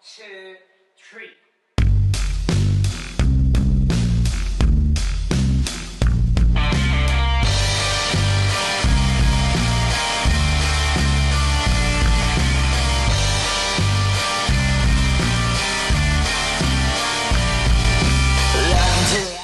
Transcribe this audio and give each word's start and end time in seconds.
two, 0.00 0.56
three. 0.96 1.28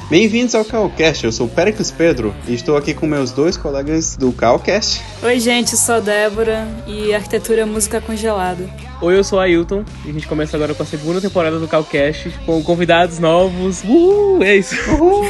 Bem-vindos 0.09 0.54
ao 0.54 0.64
Calcast, 0.64 1.25
eu 1.25 1.32
sou 1.32 1.46
o 1.46 1.50
Pericles 1.50 1.91
Pedro 1.91 2.34
e 2.46 2.54
estou 2.54 2.77
aqui 2.77 2.95
com 2.95 3.07
meus 3.07 3.32
dois 3.32 3.57
colegas 3.57 4.16
do 4.16 4.32
Calcast. 4.32 5.02
Oi, 5.23 5.38
gente, 5.38 5.73
eu 5.73 5.79
sou 5.79 5.96
a 5.96 6.00
Débora 6.00 6.66
e 6.86 7.12
arquitetura 7.12 7.62
é 7.62 7.64
música 7.64 8.00
congelada. 8.00 8.86
Oi, 9.01 9.19
eu 9.19 9.23
sou 9.23 9.39
o 9.39 9.43
Ailton 9.43 9.85
e 10.07 10.11
a 10.11 10.13
gente 10.13 10.27
começa 10.27 10.57
agora 10.57 10.75
com 10.75 10.83
a 10.83 10.87
segunda 10.87 11.21
temporada 11.21 11.59
do 11.59 11.68
Calcast 11.68 12.31
com 12.46 12.63
convidados 12.63 13.18
novos. 13.18 13.85
Uhul, 13.85 14.43
é 14.43 14.57
isso. 14.57 14.75
Uhul. 14.91 15.27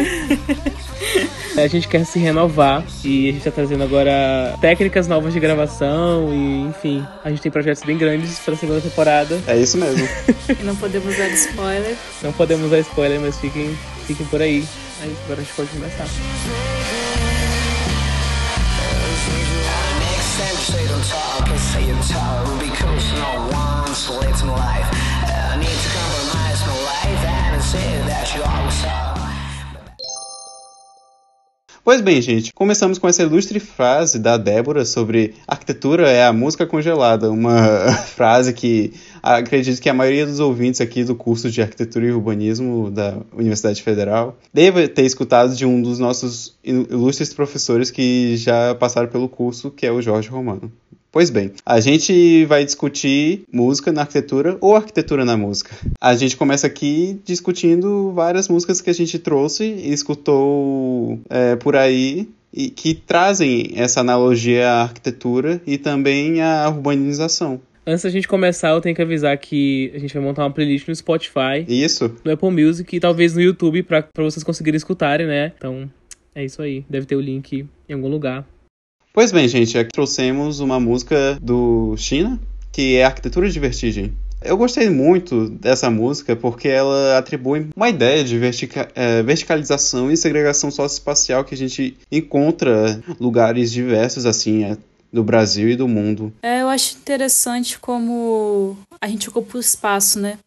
a 1.59 1.67
gente 1.67 1.89
quer 1.89 2.07
se 2.07 2.21
renovar 2.21 2.85
e 3.05 3.29
a 3.29 3.33
gente 3.33 3.43
tá 3.43 3.51
trazendo 3.51 3.83
agora 3.83 4.55
técnicas 4.61 5.09
novas 5.09 5.33
de 5.33 5.41
gravação 5.41 6.33
e, 6.33 6.69
enfim, 6.69 7.05
a 7.25 7.29
gente 7.29 7.43
tem 7.43 7.51
projetos 7.51 7.83
bem 7.83 7.99
grandes 7.99 8.39
para 8.39 8.55
a 8.55 8.57
segunda 8.57 8.81
temporada. 8.81 9.41
É 9.49 9.57
isso 9.57 9.77
mesmo. 9.77 10.07
E 10.49 10.63
não 10.63 10.77
podemos 10.77 11.17
dar 11.17 11.29
spoiler. 11.31 11.97
Não 12.23 12.33
podemos 12.33 12.71
dar 12.71 12.79
spoiler, 12.79 13.21
mas 13.21 13.37
fiquem, 13.37 13.77
fiquem 14.07 14.25
por 14.27 14.41
aí. 14.41 14.65
Aí 15.03 15.13
agora 15.25 15.41
a 15.41 15.43
gente 15.43 15.55
pode 15.55 15.69
começar. 15.71 16.07
Pois 31.87 32.01
bem, 32.01 32.21
gente, 32.21 32.53
começamos 32.53 32.99
com 32.99 33.07
essa 33.07 33.23
ilustre 33.23 33.61
frase 33.61 34.19
da 34.19 34.37
Débora 34.37 34.85
sobre 34.85 35.35
arquitetura 35.47 36.11
é 36.11 36.27
a 36.27 36.33
música 36.33 36.67
congelada, 36.67 37.31
uma 37.31 37.93
frase 38.11 38.53
que 38.53 38.93
acredito 39.23 39.81
que 39.81 39.89
a 39.89 39.95
maioria 39.95 40.27
dos 40.27 40.41
ouvintes 40.41 40.81
aqui 40.81 41.05
do 41.05 41.15
curso 41.15 41.49
de 41.49 41.63
arquitetura 41.63 42.07
e 42.07 42.11
urbanismo 42.11 42.91
da 42.91 43.19
Universidade 43.33 43.81
Federal 43.85 44.37
deve 44.53 44.89
ter 44.89 45.05
escutado 45.05 45.55
de 45.55 45.65
um 45.65 45.81
dos 45.81 46.01
nossos 46.01 46.59
ilustres 46.65 47.33
professores 47.33 47.89
que 47.89 48.37
já 48.37 48.75
passaram 48.75 49.07
pelo 49.07 49.29
curso, 49.29 49.71
que 49.71 49.87
é 49.87 49.93
o 49.93 50.03
Jorge 50.03 50.29
Romano. 50.29 50.73
Pois 51.17 51.31
bem, 51.31 51.51
a 51.65 51.81
gente 51.81 52.45
vai 52.45 52.63
discutir 52.63 53.45
música 53.51 53.91
na 53.91 54.03
arquitetura 54.03 54.59
ou 54.61 54.77
arquitetura 54.77 55.25
na 55.25 55.35
música. 55.35 55.75
A 55.99 56.15
gente 56.15 56.37
começa 56.37 56.67
aqui 56.67 57.19
discutindo 57.25 58.13
várias 58.13 58.49
músicas 58.49 58.83
que 58.83 58.91
a 58.91 58.93
gente 58.93 59.19
trouxe 59.19 59.65
e 59.65 59.95
escutou 59.95 61.19
é, 61.31 61.57
por 61.57 61.75
aí 61.75 62.29
e 62.53 62.69
que 62.69 62.93
trazem 62.93 63.73
essa 63.77 64.01
analogia 64.01 64.69
à 64.69 64.83
arquitetura 64.83 65.59
e 65.67 65.79
também 65.79 66.43
à 66.43 66.69
urbanização. 66.69 67.63
Antes 67.87 68.03
da 68.03 68.11
gente 68.11 68.29
começar, 68.29 68.73
eu 68.73 68.83
tenho 68.83 68.95
que 68.95 69.01
avisar 69.01 69.39
que 69.39 69.91
a 69.95 69.99
gente 69.99 70.13
vai 70.13 70.23
montar 70.23 70.43
uma 70.43 70.51
playlist 70.51 70.87
no 70.87 70.95
Spotify, 70.95 71.65
Isso. 71.67 72.15
no 72.27 72.31
Apple 72.31 72.51
Music 72.51 72.95
e 72.95 73.01
talvez 73.01 73.35
no 73.35 73.41
YouTube 73.41 73.85
pra 73.85 74.07
vocês 74.19 74.45
conseguirem 74.45 74.77
escutarem, 74.77 75.27
né? 75.27 75.55
Então, 75.57 75.91
é 76.35 76.45
isso 76.45 76.61
aí. 76.61 76.85
Deve 76.91 77.07
ter 77.07 77.17
o 77.17 77.21
link 77.23 77.67
em 77.89 77.95
algum 77.95 78.09
lugar. 78.09 78.47
Pois 79.17 79.33
bem, 79.33 79.49
gente, 79.49 79.79
aqui 79.79 79.89
trouxemos 79.95 80.61
uma 80.61 80.79
música 80.79 81.39
do 81.41 81.97
China, 81.97 82.39
que 82.71 82.97
é 82.97 83.05
Arquitetura 83.07 83.49
de 83.49 83.59
Vertigem. 83.59 84.13
Eu 84.45 84.59
gostei 84.59 84.91
muito 84.91 85.49
dessa 85.49 85.89
música 85.89 86.37
porque 86.37 86.69
ela 86.69 87.17
atribui 87.17 87.71
uma 87.75 87.89
ideia 87.89 88.23
de 88.23 88.39
vertica 88.39 88.91
eh, 88.95 89.23
verticalização 89.23 90.13
e 90.13 90.19
segregação 90.19 90.71
socioespacial 90.71 91.47
que 91.47 91.55
a 91.55 91.57
gente 91.57 91.97
encontra 92.13 93.01
lugares 93.19 93.73
diversos, 93.73 94.27
assim, 94.27 94.65
eh, 94.65 94.77
do 95.11 95.25
Brasil 95.25 95.71
e 95.71 95.77
do 95.77 95.89
mundo. 95.89 96.31
É, 96.43 96.61
eu 96.61 96.69
acho 96.69 96.99
interessante 96.99 97.79
como 97.79 98.77
a 99.01 99.09
gente 99.09 99.31
ocupa 99.31 99.57
o 99.57 99.61
espaço, 99.61 100.21
né? 100.21 100.39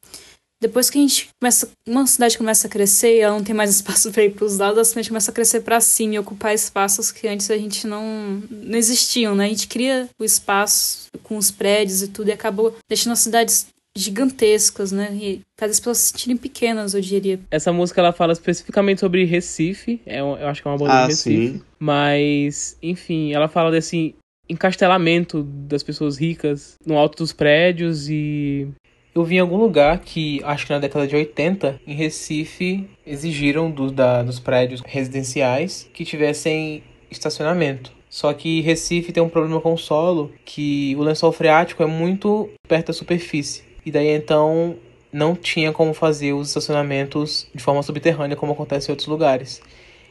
Depois 0.62 0.90
que 0.90 0.98
a 0.98 1.02
gente 1.02 1.30
começa, 1.40 1.70
uma 1.88 2.06
cidade 2.06 2.38
começa 2.38 2.68
a 2.68 2.70
crescer 2.70 3.16
e 3.16 3.20
ela 3.22 3.36
não 3.36 3.44
tem 3.44 3.56
mais 3.56 3.70
espaço 3.76 4.12
para 4.12 4.24
ir 4.26 4.32
para 4.32 4.46
os 4.46 4.58
lados, 4.58 4.78
a 4.80 4.84
cidade 4.86 5.08
começa 5.10 5.32
a 5.32 5.34
crescer 5.34 5.62
para 5.62 5.80
cima 5.80 6.16
e 6.16 6.20
ocupar 6.20 6.54
espaços 6.54 7.12
que 7.12 7.28
antes 7.28 7.50
a 7.50 7.58
gente 7.58 7.88
não, 7.88 8.42
não 8.50 8.78
existiam, 8.78 9.36
né? 9.36 9.46
A 9.46 9.50
gente 9.50 9.68
cria 9.68 10.10
o 10.20 10.24
espaço 10.24 11.08
com 11.24 11.38
os 11.38 11.50
prédios 11.52 12.02
e 12.02 12.08
tudo 12.10 12.30
e 12.30 12.34
acabou 12.34 12.76
deixando 12.90 13.14
as 13.14 13.20
cidades 13.20 13.68
gigantescas, 13.98 14.92
né? 14.92 15.10
E 15.14 15.42
faz 15.58 15.72
as 15.72 15.80
pessoas 15.80 15.98
se 15.98 16.12
sentirem 16.12 16.38
pequenas, 16.38 16.94
eu 16.94 17.02
diria. 17.02 17.40
Essa 17.52 17.72
música 17.74 18.02
ela 18.02 18.12
fala 18.14 18.34
especificamente 18.34 19.00
sobre 19.00 19.24
Recife, 19.26 20.00
é, 20.06 20.20
eu 20.20 20.48
acho 20.48 20.62
que 20.62 20.68
é 20.68 20.72
uma 20.72 20.78
banda 20.78 20.94
Ah, 20.94 21.02
de 21.04 21.12
Recife. 21.14 21.48
sim. 21.54 21.62
Mas, 21.80 22.78
enfim, 22.82 23.34
ela 23.34 23.48
fala 23.48 23.72
desse 23.72 24.16
encastelamento 24.48 25.44
das 25.44 25.84
pessoas 25.84 26.18
ricas 26.18 26.76
no 26.86 26.98
alto 26.98 27.18
dos 27.20 27.32
prédios 27.32 28.10
e. 28.10 28.68
Eu 29.14 29.24
vi 29.24 29.36
em 29.36 29.40
algum 29.40 29.58
lugar 29.58 30.00
que, 30.00 30.42
acho 30.44 30.68
que 30.68 30.74
na 30.74 30.80
década 30.80 31.08
de 31.08 31.16
80, 31.16 31.82
em 31.86 31.94
Recife, 31.94 32.88
exigiram 33.06 33.72
do, 33.72 33.92
da, 33.92 34.22
dos 34.22 34.40
prédios 34.40 34.82
residenciais 34.86 35.90
que 35.92 36.06
tivessem 36.06 36.84
estacionamento. 37.10 37.92
Só 38.10 38.34
que 38.34 38.62
Recife 38.62 39.12
tem 39.12 39.22
um 39.22 39.30
problema 39.30 39.60
com 39.62 39.74
o 39.74 39.78
solo, 39.78 40.32
que 40.46 40.96
o 40.98 41.04
lençol 41.04 41.32
freático 41.32 41.84
é 41.84 41.86
muito 41.86 42.50
perto 42.68 42.88
da 42.88 42.94
superfície. 42.94 43.64
E 43.86 43.92
daí 43.92 44.10
então 44.10 44.76
não 45.12 45.36
tinha 45.36 45.72
como 45.72 45.94
fazer 45.94 46.34
os 46.34 46.50
estacionamentos 46.50 47.48
de 47.54 47.64
forma 47.64 47.82
subterrânea, 47.82 48.36
como 48.36 48.54
acontece 48.54 48.90
em 48.90 48.92
outros 48.92 49.08
lugares. 49.08 49.62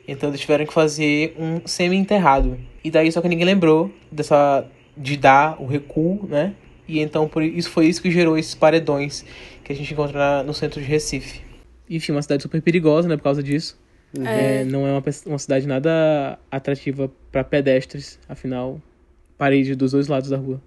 Então 0.07 0.29
eles 0.29 0.41
tiveram 0.41 0.67
que 0.67 0.73
fazer 0.73 1.37
um 1.39 1.61
semi-enterrado. 1.67 2.59
E 2.83 2.91
daí 2.91 3.11
só 3.13 3.21
que 3.21 3.29
ninguém 3.29 3.47
lembrou 3.47 3.91
dessa 4.11 4.67
de 4.97 5.17
dar 5.17 5.61
o 5.61 5.67
recuo, 5.67 6.27
né? 6.29 6.55
E 6.89 6.99
então 7.01 7.29
por 7.29 7.43
isso 7.43 7.71
foi 7.71 7.87
isso 7.87 8.01
que 8.01 8.11
gerou 8.11 8.37
esses 8.39 8.55
paredões 8.55 9.25
que 9.63 9.73
a 9.73 9.77
gente 9.77 9.93
encontra 9.93 10.19
na- 10.19 10.43
no 10.43 10.55
centro 10.55 10.81
de 10.81 10.87
Recife. 10.87 11.43
Enfim, 11.89 12.13
uma 12.13 12.23
cidade 12.23 12.43
super 12.43 12.61
perigosa, 12.63 13.07
né, 13.09 13.17
por 13.17 13.23
causa 13.25 13.43
disso. 13.43 13.77
É, 14.27 14.65
não 14.65 14.87
é 14.87 14.93
uma, 14.93 15.03
uma 15.27 15.39
cidade 15.39 15.67
nada 15.67 16.39
atrativa 16.51 17.11
para 17.31 17.45
pedestres, 17.45 18.19
afinal, 18.27 18.81
parede 19.37 19.75
dos 19.75 19.93
dois 19.93 20.09
lados 20.09 20.31
da 20.31 20.39
rua. 20.39 20.63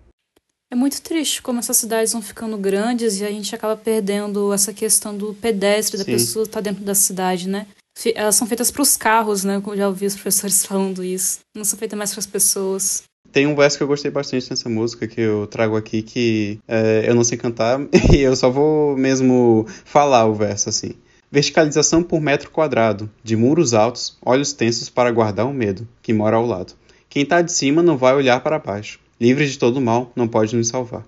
É 0.72 0.76
muito 0.76 1.02
triste 1.02 1.42
como 1.42 1.60
essas 1.60 1.76
cidades 1.78 2.14
vão 2.14 2.22
ficando 2.22 2.56
grandes 2.58 3.20
e 3.20 3.26
a 3.26 3.30
gente 3.32 3.54
acaba 3.54 3.76
perdendo 3.76 4.54
essa 4.54 4.72
questão 4.72 5.18
do 5.18 5.34
pedestre, 5.34 5.98
da 5.98 6.06
Sim. 6.06 6.12
pessoa 6.12 6.44
estar 6.44 6.62
dentro 6.62 6.84
da 6.84 6.96
cidade, 6.96 7.50
né? 7.50 7.68
Elas 8.16 8.36
são 8.36 8.48
feitas 8.48 8.72
para 8.72 8.82
os 8.82 8.96
carros, 8.96 9.44
né? 9.44 9.62
Eu 9.66 9.76
já 9.78 9.88
ouvi 9.88 10.06
os 10.06 10.14
professores 10.14 10.64
falando 10.66 11.04
isso. 11.04 11.40
Não 11.56 11.66
são 11.66 11.78
feitas 11.78 11.98
mais 11.98 12.12
para 12.12 12.20
as 12.20 12.26
pessoas. 12.28 13.04
Tem 13.32 13.48
um 13.48 13.56
verso 13.56 13.78
que 13.78 13.84
eu 13.84 13.88
gostei 13.88 14.12
bastante 14.12 14.50
nessa 14.50 14.68
música 14.68 15.08
que 15.08 15.22
eu 15.22 15.48
trago 15.48 15.78
aqui 15.78 16.02
que 16.02 16.60
é, 16.68 17.06
eu 17.08 17.16
não 17.16 17.24
sei 17.24 17.38
cantar 17.38 17.80
e 18.14 18.18
eu 18.18 18.36
só 18.36 18.50
vou 18.50 18.98
mesmo 18.98 19.66
falar 19.86 20.26
o 20.26 20.34
verso 20.34 20.70
assim. 20.70 20.92
Verticalização 21.32 22.04
por 22.04 22.20
metro 22.20 22.52
quadrado, 22.52 23.10
de 23.24 23.38
muros 23.38 23.74
altos, 23.74 24.18
olhos 24.22 24.52
tensos 24.52 24.90
para 24.90 25.12
guardar 25.12 25.46
o 25.48 25.54
medo, 25.54 25.88
que 26.02 26.12
mora 26.12 26.36
ao 26.36 26.46
lado. 26.46 26.74
Quem 27.10 27.26
tá 27.26 27.42
de 27.42 27.54
cima 27.54 27.82
não 27.82 27.98
vai 27.98 28.14
olhar 28.14 28.42
para 28.42 28.60
baixo. 28.60 29.00
Livre 29.20 29.48
de 29.48 29.58
todo 29.58 29.80
mal, 29.80 30.12
não 30.14 30.28
pode 30.28 30.56
nos 30.56 30.68
salvar. 30.68 31.06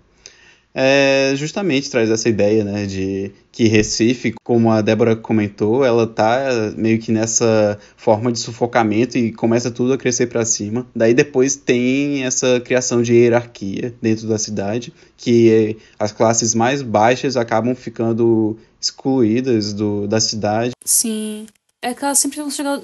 É, 0.76 1.34
justamente 1.36 1.90
traz 1.90 2.10
essa 2.10 2.28
ideia, 2.28 2.64
né, 2.64 2.86
de 2.86 3.32
que 3.52 3.68
Recife, 3.68 4.34
como 4.44 4.72
a 4.72 4.82
Débora 4.82 5.16
comentou, 5.16 5.86
ela 5.86 6.08
tá 6.08 6.74
meio 6.76 7.00
que 7.00 7.12
nessa 7.12 7.78
forma 7.96 8.32
de 8.32 8.40
sufocamento 8.40 9.18
e 9.18 9.32
começa 9.32 9.70
tudo 9.70 9.94
a 9.94 9.98
crescer 9.98 10.28
para 10.28 10.44
cima. 10.44 10.88
Daí 10.96 11.14
depois 11.14 11.56
tem 11.56 12.26
essa 12.26 12.60
criação 12.60 13.04
de 13.04 13.14
hierarquia 13.14 13.94
dentro 14.02 14.28
da 14.28 14.40
cidade, 14.40 14.92
que 15.16 15.78
as 16.00 16.12
classes 16.12 16.56
mais 16.56 16.82
baixas 16.82 17.38
acabam 17.38 17.76
ficando 17.76 18.58
excluídas 18.82 19.72
do, 19.74 20.08
da 20.08 20.20
cidade. 20.20 20.72
Sim. 20.84 21.46
É 21.82 21.94
que 21.94 22.04
elas 22.04 22.18
sempre 22.18 22.40
vão 22.40 22.50
chegar. 22.50 22.82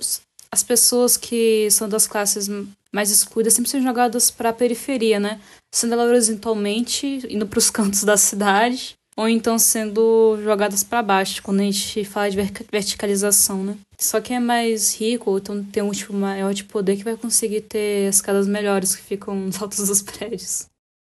As 0.51 0.63
pessoas 0.63 1.17
que 1.17 1.69
são 1.71 1.87
das 1.87 2.05
classes 2.05 2.49
mais 2.93 3.11
escuras 3.11 3.53
sempre 3.53 3.69
são 3.69 3.81
jogadas 3.81 4.31
para 4.31 4.49
a 4.49 4.53
periferia, 4.53 5.19
né? 5.19 5.39
Sendo 5.73 5.93
elas 5.93 6.09
horizontalmente, 6.09 7.25
indo 7.29 7.47
para 7.47 7.59
os 7.59 7.69
cantos 7.71 8.03
da 8.03 8.17
cidade, 8.17 8.93
ou 9.15 9.27
então 9.27 9.59
sendo 9.59 10.39
jogadas 10.43 10.83
para 10.83 11.03
baixo, 11.03 11.43
quando 11.43 11.59
a 11.59 11.63
gente 11.63 12.03
fala 12.05 12.29
de 12.29 12.37
ver- 12.37 12.51
verticalização, 12.71 13.63
né? 13.63 13.77
Só 13.99 14.21
quem 14.21 14.37
é 14.37 14.39
mais 14.39 14.95
rico, 14.95 15.29
ou 15.31 15.37
então 15.37 15.63
tem 15.63 15.83
um 15.83 15.91
tipo 15.91 16.13
maior 16.13 16.53
de 16.53 16.63
poder, 16.63 16.95
que 16.95 17.03
vai 17.03 17.17
conseguir 17.17 17.61
ter 17.61 18.07
as 18.07 18.21
casas 18.21 18.47
melhores 18.47 18.95
que 18.95 19.01
ficam 19.01 19.35
nos 19.35 19.59
altos 19.61 19.87
dos 19.87 20.01
prédios. 20.01 20.67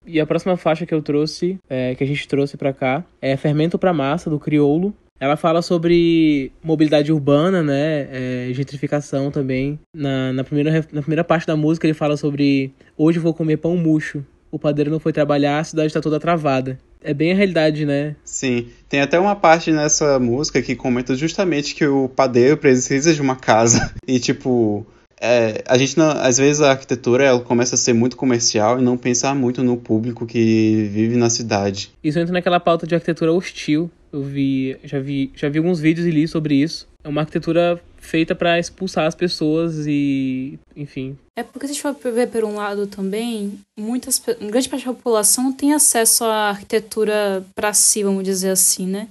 E 0.05 0.19
a 0.19 0.25
próxima 0.25 0.55
faixa 0.55 0.85
que 0.85 0.93
eu 0.93 1.01
trouxe, 1.01 1.57
é, 1.67 1.95
que 1.95 2.03
a 2.03 2.07
gente 2.07 2.27
trouxe 2.27 2.55
pra 2.55 2.71
cá, 2.71 3.03
é 3.19 3.35
Fermento 3.35 3.79
pra 3.79 3.91
Massa, 3.91 4.29
do 4.29 4.39
Criolo. 4.39 4.93
Ela 5.19 5.37
fala 5.37 5.61
sobre 5.61 6.51
mobilidade 6.61 7.11
urbana, 7.11 7.63
né? 7.63 8.07
é, 8.11 8.49
gentrificação 8.53 9.31
também. 9.31 9.79
Na, 9.93 10.33
na, 10.33 10.43
primeira, 10.43 10.85
na 10.91 11.01
primeira 11.01 11.23
parte 11.23 11.47
da 11.47 11.55
música 11.55 11.87
ele 11.87 11.93
fala 11.93 12.17
sobre 12.17 12.73
Hoje 12.97 13.19
vou 13.19 13.33
comer 13.33 13.57
pão 13.57 13.77
murcho. 13.77 14.25
O 14.51 14.59
padeiro 14.59 14.91
não 14.91 14.99
foi 14.99 15.11
trabalhar, 15.11 15.59
a 15.59 15.63
cidade 15.63 15.93
tá 15.93 16.01
toda 16.01 16.19
travada. 16.19 16.77
É 17.03 17.13
bem 17.13 17.31
a 17.31 17.35
realidade, 17.35 17.85
né? 17.85 18.15
Sim. 18.23 18.67
Tem 18.89 19.01
até 19.01 19.19
uma 19.19 19.35
parte 19.35 19.71
nessa 19.71 20.17
música 20.19 20.61
que 20.61 20.75
comenta 20.75 21.13
justamente 21.13 21.75
que 21.75 21.85
o 21.85 22.09
padeiro 22.09 22.57
precisa 22.57 23.13
de 23.13 23.21
uma 23.21 23.35
casa. 23.35 23.93
E, 24.07 24.19
tipo, 24.19 24.85
é, 25.19 25.63
a 25.67 25.77
gente 25.77 25.97
não, 25.97 26.09
às 26.09 26.37
vezes 26.37 26.61
a 26.61 26.71
arquitetura 26.71 27.23
ela 27.23 27.39
começa 27.39 27.75
a 27.75 27.77
ser 27.77 27.93
muito 27.93 28.15
comercial 28.15 28.79
e 28.79 28.83
não 28.83 28.97
pensar 28.97 29.33
muito 29.33 29.63
no 29.63 29.77
público 29.77 30.25
que 30.25 30.87
vive 30.91 31.15
na 31.15 31.29
cidade. 31.29 31.91
Isso 32.03 32.19
entra 32.19 32.33
naquela 32.33 32.59
pauta 32.59 32.85
de 32.85 32.93
arquitetura 32.95 33.33
hostil. 33.33 33.89
Eu 34.15 34.23
vi, 34.23 34.77
já 34.83 34.99
vi, 34.99 35.31
já 35.35 35.49
vi 35.49 35.57
alguns 35.57 35.79
vídeos 35.79 36.07
e 36.07 36.11
li 36.11 36.27
sobre 36.27 36.55
isso. 36.55 36.87
É 37.03 37.09
uma 37.09 37.21
arquitetura 37.21 37.81
feita 37.97 38.33
para 38.33 38.57
expulsar 38.57 39.05
as 39.05 39.15
pessoas 39.15 39.85
e, 39.87 40.57
enfim. 40.75 41.17
É 41.37 41.43
porque 41.43 41.67
se 41.67 41.71
a 41.71 41.73
gente 41.75 41.81
for 41.81 42.13
ver 42.13 42.29
por 42.29 42.43
um 42.45 42.55
lado 42.55 42.87
também, 42.87 43.59
muitas, 43.77 44.21
grande 44.39 44.69
parte 44.69 44.85
da 44.85 44.93
população 44.93 45.51
tem 45.51 45.73
acesso 45.73 46.23
à 46.23 46.49
arquitetura 46.49 47.45
para 47.53 47.73
si, 47.73 48.03
vamos 48.03 48.23
dizer 48.23 48.51
assim, 48.51 48.87
né? 48.87 49.09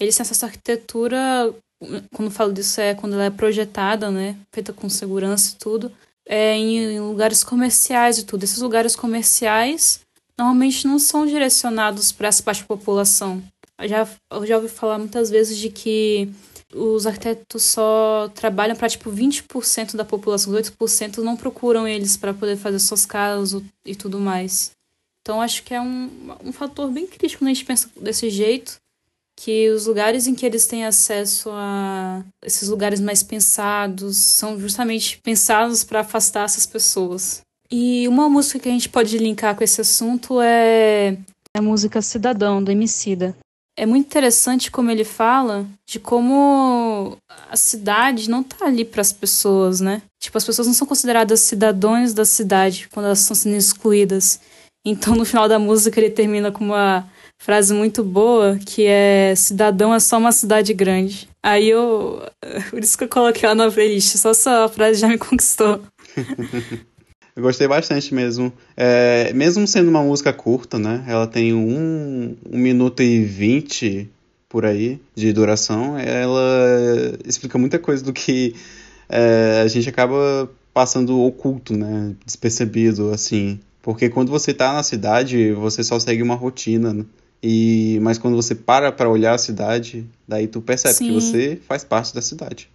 Eles 0.00 0.16
têm 0.16 0.22
acesso 0.22 0.46
à 0.46 0.48
arquitetura 0.48 1.54
quando 2.12 2.30
falo 2.30 2.52
disso 2.52 2.80
é 2.80 2.94
quando 2.94 3.14
ela 3.14 3.24
é 3.24 3.30
projetada, 3.30 4.10
né, 4.10 4.36
feita 4.52 4.72
com 4.72 4.88
segurança 4.88 5.52
e 5.54 5.58
tudo, 5.58 5.92
é 6.26 6.56
em, 6.56 6.98
lugares 7.00 7.44
comerciais 7.44 8.18
e 8.18 8.24
tudo. 8.24 8.44
Esses 8.44 8.58
lugares 8.58 8.96
comerciais 8.96 10.00
normalmente 10.38 10.86
não 10.86 10.98
são 10.98 11.26
direcionados 11.26 12.12
para 12.12 12.28
essa 12.28 12.42
parte 12.42 12.62
da 12.62 12.66
população. 12.66 13.42
Já, 13.84 14.08
eu 14.30 14.46
já 14.46 14.56
ouvi 14.56 14.68
falar 14.68 14.98
muitas 14.98 15.28
vezes 15.28 15.58
de 15.58 15.68
que 15.68 16.30
os 16.74 17.06
arquitetos 17.06 17.62
só 17.62 18.30
trabalham 18.34 18.74
para 18.74 18.88
tipo 18.88 19.10
20% 19.10 19.96
da 19.96 20.04
população, 20.04 20.52
os 20.52 20.70
8% 20.70 21.18
não 21.18 21.36
procuram 21.36 21.86
eles 21.86 22.16
para 22.16 22.34
poder 22.34 22.56
fazer 22.56 22.78
suas 22.78 23.04
casas 23.04 23.62
e 23.84 23.94
tudo 23.94 24.18
mais. 24.18 24.72
Então 25.22 25.40
acho 25.40 25.62
que 25.62 25.74
é 25.74 25.80
um, 25.80 26.10
um 26.44 26.52
fator 26.52 26.90
bem 26.90 27.06
crítico 27.06 27.40
quando 27.40 27.50
a 27.50 27.54
gente 27.54 27.64
pensa 27.64 27.90
desse 28.00 28.30
jeito 28.30 28.76
que 29.38 29.68
os 29.70 29.86
lugares 29.86 30.26
em 30.26 30.34
que 30.34 30.46
eles 30.46 30.66
têm 30.66 30.86
acesso 30.86 31.50
a 31.52 32.24
esses 32.42 32.68
lugares 32.68 33.00
mais 33.00 33.22
pensados 33.22 34.16
são 34.16 34.58
justamente 34.58 35.18
pensados 35.18 35.84
para 35.84 36.00
afastar 36.00 36.44
essas 36.44 36.64
pessoas. 36.64 37.42
E 37.70 38.08
uma 38.08 38.28
música 38.28 38.58
que 38.58 38.68
a 38.68 38.72
gente 38.72 38.88
pode 38.88 39.18
linkar 39.18 39.54
com 39.54 39.62
esse 39.62 39.80
assunto 39.80 40.40
é 40.40 41.18
a 41.54 41.60
música 41.60 42.00
Cidadão, 42.00 42.62
do 42.62 42.70
Emicida. 42.70 43.36
É 43.78 43.84
muito 43.84 44.06
interessante 44.06 44.70
como 44.70 44.90
ele 44.90 45.04
fala 45.04 45.66
de 45.86 46.00
como 46.00 47.16
a 47.50 47.56
cidade 47.56 48.30
não 48.30 48.42
tá 48.42 48.64
ali 48.64 48.84
para 48.86 49.02
as 49.02 49.12
pessoas, 49.12 49.80
né? 49.80 50.00
Tipo, 50.18 50.38
as 50.38 50.44
pessoas 50.44 50.66
não 50.66 50.74
são 50.74 50.86
consideradas 50.86 51.40
cidadãos 51.40 52.14
da 52.14 52.24
cidade 52.24 52.88
quando 52.90 53.06
elas 53.06 53.20
estão 53.20 53.34
sendo 53.34 53.56
excluídas. 53.56 54.40
Então, 54.84 55.14
no 55.14 55.26
final 55.26 55.46
da 55.46 55.58
música, 55.58 56.00
ele 56.00 56.10
termina 56.10 56.50
com 56.50 56.64
uma 56.64 57.06
frase 57.38 57.74
muito 57.74 58.02
boa 58.02 58.58
que 58.64 58.86
é 58.86 59.34
cidadão 59.36 59.94
é 59.94 60.00
só 60.00 60.16
uma 60.16 60.32
cidade 60.32 60.72
grande. 60.72 61.28
Aí 61.42 61.68
eu. 61.68 62.22
Por 62.70 62.82
isso 62.82 62.96
que 62.96 63.04
eu 63.04 63.08
coloquei 63.08 63.44
ela 63.44 63.54
na 63.54 63.70
playlist, 63.70 64.16
só 64.16 64.30
essa 64.30 64.68
frase 64.68 65.00
já 65.00 65.08
me 65.08 65.18
conquistou. 65.18 65.82
eu 67.36 67.42
gostei 67.42 67.68
bastante 67.68 68.14
mesmo. 68.14 68.50
É, 68.74 69.30
mesmo 69.34 69.66
sendo 69.66 69.90
uma 69.90 70.02
música 70.02 70.32
curta, 70.32 70.78
né? 70.78 71.04
Ela 71.06 71.26
tem 71.26 71.52
um, 71.52 72.34
um 72.50 72.58
minuto 72.58 73.02
e 73.02 73.22
vinte 73.22 74.08
por 74.48 74.64
aí 74.64 74.98
de 75.14 75.34
duração. 75.34 75.98
Ela 75.98 77.18
explica 77.26 77.58
muita 77.58 77.78
coisa 77.78 78.02
do 78.02 78.12
que 78.12 78.54
é, 79.08 79.60
a 79.62 79.68
gente 79.68 79.86
acaba 79.86 80.50
passando 80.72 81.20
oculto, 81.20 81.76
né? 81.76 82.14
Despercebido, 82.24 83.10
assim. 83.10 83.60
Porque 83.82 84.08
quando 84.08 84.30
você 84.30 84.54
tá 84.54 84.72
na 84.72 84.82
cidade, 84.82 85.52
você 85.52 85.84
só 85.84 86.00
segue 86.00 86.22
uma 86.22 86.34
rotina, 86.34 86.94
né? 86.94 87.04
E 87.42 87.98
mas 88.00 88.16
quando 88.16 88.34
você 88.34 88.54
para 88.54 88.90
para 88.90 89.10
olhar 89.10 89.34
a 89.34 89.38
cidade, 89.38 90.06
daí 90.26 90.46
tu 90.48 90.62
percebe 90.62 90.94
Sim. 90.94 91.06
que 91.06 91.12
você 91.12 91.58
faz 91.68 91.84
parte 91.84 92.14
da 92.14 92.22
cidade. 92.22 92.68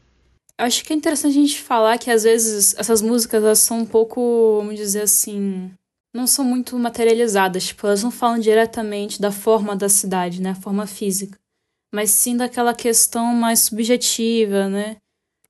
Acho 0.61 0.85
que 0.85 0.93
é 0.93 0.95
interessante 0.95 1.31
a 1.31 1.41
gente 1.41 1.59
falar 1.59 1.97
que 1.97 2.11
às 2.11 2.21
vezes 2.21 2.75
essas 2.77 3.01
músicas 3.01 3.43
elas 3.43 3.57
são 3.57 3.79
um 3.79 3.85
pouco, 3.85 4.57
vamos 4.57 4.75
dizer 4.75 5.01
assim, 5.01 5.71
não 6.13 6.27
são 6.27 6.45
muito 6.45 6.77
materializadas, 6.77 7.63
tipo, 7.65 7.87
elas 7.87 8.03
não 8.03 8.11
falam 8.11 8.37
diretamente 8.37 9.19
da 9.19 9.31
forma 9.31 9.75
da 9.75 9.89
cidade, 9.89 10.39
né, 10.39 10.51
a 10.51 10.55
forma 10.55 10.85
física, 10.85 11.35
mas 11.91 12.11
sim 12.11 12.37
daquela 12.37 12.75
questão 12.75 13.33
mais 13.33 13.61
subjetiva, 13.61 14.69
né, 14.69 14.97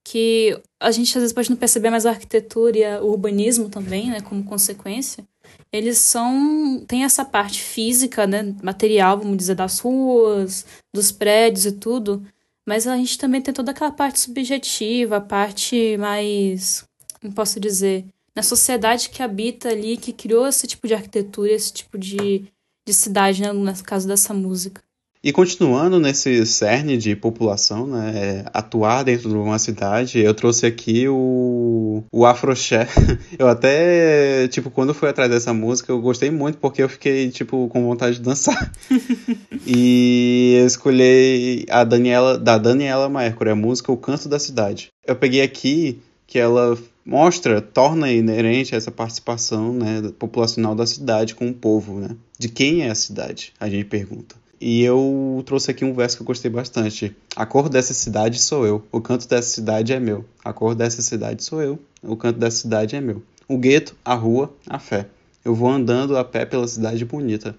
que 0.01 0.57
a 0.79 0.91
gente 0.91 1.09
às 1.17 1.21
vezes 1.21 1.33
pode 1.33 1.49
não 1.49 1.57
perceber 1.57 1.89
mais 1.89 2.05
a 2.05 2.11
arquitetura 2.11 2.77
e 2.77 3.01
o 3.01 3.07
urbanismo 3.07 3.67
também, 3.67 4.09
né, 4.09 4.21
como 4.21 4.45
consequência, 4.45 5.27
eles 5.73 5.97
são 5.97 6.85
tem 6.87 7.03
essa 7.03 7.25
parte 7.25 7.61
física, 7.61 8.25
né, 8.25 8.55
material, 8.63 9.17
vamos 9.17 9.35
dizer, 9.35 9.55
das 9.55 9.79
ruas, 9.79 10.65
dos 10.93 11.11
prédios 11.11 11.65
e 11.65 11.73
tudo, 11.73 12.25
mas 12.67 12.87
a 12.87 12.95
gente 12.95 13.17
também 13.17 13.41
tem 13.41 13.53
toda 13.53 13.71
aquela 13.71 13.91
parte 13.91 14.19
subjetiva, 14.19 15.17
a 15.17 15.21
parte 15.21 15.97
mais, 15.97 16.85
como 17.19 17.33
posso 17.33 17.59
dizer, 17.59 18.05
na 18.35 18.43
sociedade 18.43 19.09
que 19.09 19.21
habita 19.21 19.69
ali, 19.69 19.97
que 19.97 20.13
criou 20.13 20.47
esse 20.47 20.67
tipo 20.67 20.87
de 20.87 20.93
arquitetura, 20.93 21.51
esse 21.51 21.73
tipo 21.73 21.97
de, 21.97 22.45
de 22.87 22.93
cidade, 22.93 23.41
né, 23.41 23.51
no 23.51 23.83
caso 23.83 24.07
dessa 24.07 24.33
música. 24.33 24.81
E 25.23 25.31
continuando 25.31 25.99
nesse 25.99 26.47
cerne 26.47 26.97
de 26.97 27.15
população, 27.15 27.85
né, 27.85 28.11
é, 28.15 28.45
atuar 28.51 29.03
dentro 29.03 29.29
de 29.29 29.35
uma 29.35 29.59
cidade, 29.59 30.19
eu 30.19 30.33
trouxe 30.33 30.65
aqui 30.65 31.07
o, 31.07 32.03
o 32.11 32.25
Afroché. 32.25 32.87
Eu 33.37 33.47
até, 33.47 34.47
tipo, 34.47 34.71
quando 34.71 34.95
fui 34.95 35.09
atrás 35.09 35.29
dessa 35.29 35.53
música, 35.53 35.91
eu 35.91 36.01
gostei 36.01 36.31
muito 36.31 36.57
porque 36.57 36.81
eu 36.81 36.89
fiquei, 36.89 37.29
tipo, 37.29 37.67
com 37.69 37.83
vontade 37.83 38.17
de 38.17 38.21
dançar. 38.21 38.71
e 39.65 40.57
eu 40.59 40.65
escolhi 40.65 41.65
a 41.69 41.83
Daniela, 41.83 42.37
da 42.37 42.57
Daniela 42.57 43.09
Mercury, 43.09 43.51
a 43.51 43.55
música 43.55 43.91
O 43.91 43.97
Canto 43.97 44.27
da 44.27 44.39
Cidade. 44.39 44.89
Eu 45.05 45.15
peguei 45.15 45.41
aqui 45.41 45.99
que 46.27 46.39
ela 46.39 46.77
mostra, 47.05 47.61
torna 47.61 48.11
inerente 48.11 48.75
essa 48.75 48.91
participação 48.91 49.73
né, 49.73 50.11
populacional 50.17 50.75
da 50.75 50.85
cidade 50.85 51.35
com 51.35 51.49
o 51.49 51.53
povo, 51.53 51.99
né? 51.99 52.15
De 52.39 52.47
quem 52.49 52.83
é 52.83 52.89
a 52.89 52.95
cidade? 52.95 53.53
A 53.59 53.69
gente 53.69 53.85
pergunta. 53.85 54.40
E 54.61 54.83
eu 54.83 55.41
trouxe 55.43 55.71
aqui 55.71 55.83
um 55.83 55.91
verso 55.91 56.15
que 56.17 56.21
eu 56.21 56.27
gostei 56.27 56.51
bastante. 56.51 57.15
A 57.35 57.47
cor 57.47 57.67
dessa 57.67 57.95
cidade 57.95 58.39
sou 58.39 58.63
eu, 58.63 58.83
o 58.91 59.01
canto 59.01 59.27
dessa 59.27 59.49
cidade 59.49 59.91
é 59.91 59.99
meu. 59.99 60.23
A 60.45 60.53
cor 60.53 60.75
dessa 60.75 61.01
cidade 61.01 61.43
sou 61.43 61.63
eu, 61.63 61.79
o 62.03 62.15
canto 62.15 62.37
dessa 62.37 62.57
cidade 62.57 62.95
é 62.95 63.01
meu. 63.01 63.23
O 63.47 63.57
gueto, 63.57 63.95
a 64.05 64.13
rua, 64.13 64.53
a 64.69 64.77
fé. 64.77 65.07
Eu 65.43 65.55
vou 65.55 65.67
andando 65.67 66.15
a 66.15 66.23
pé 66.23 66.45
pela 66.45 66.67
cidade 66.67 67.03
bonita. 67.03 67.55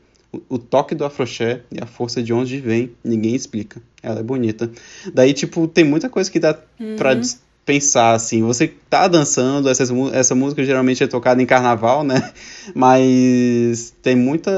O, 0.49 0.59
toque 0.59 0.95
do 0.95 1.05
afroché 1.05 1.63
e 1.71 1.83
a 1.83 1.87
força 1.87 2.23
de 2.23 2.33
onde 2.33 2.59
vem, 2.59 2.93
ninguém 3.05 3.35
explica. 3.35 3.83
Ela 4.01 4.21
é 4.21 4.23
bonita. 4.23 4.71
Daí, 5.13 5.35
tipo, 5.35 5.67
tem 5.67 5.85
muita 5.85 6.09
coisa 6.09 6.31
que 6.31 6.39
dá 6.39 6.59
uhum. 6.81 6.97
pra 6.97 7.15
pensar 7.65 8.15
assim, 8.15 8.43
você 8.43 8.73
tá 8.91 9.07
dançando, 9.07 9.69
essa, 9.69 9.85
essa 10.13 10.35
música 10.35 10.65
geralmente 10.65 11.03
é 11.03 11.07
tocada 11.07 11.41
em 11.41 11.47
carnaval, 11.47 12.03
né? 12.03 12.33
Mas 12.75 13.95
tem 14.03 14.17
muita 14.17 14.51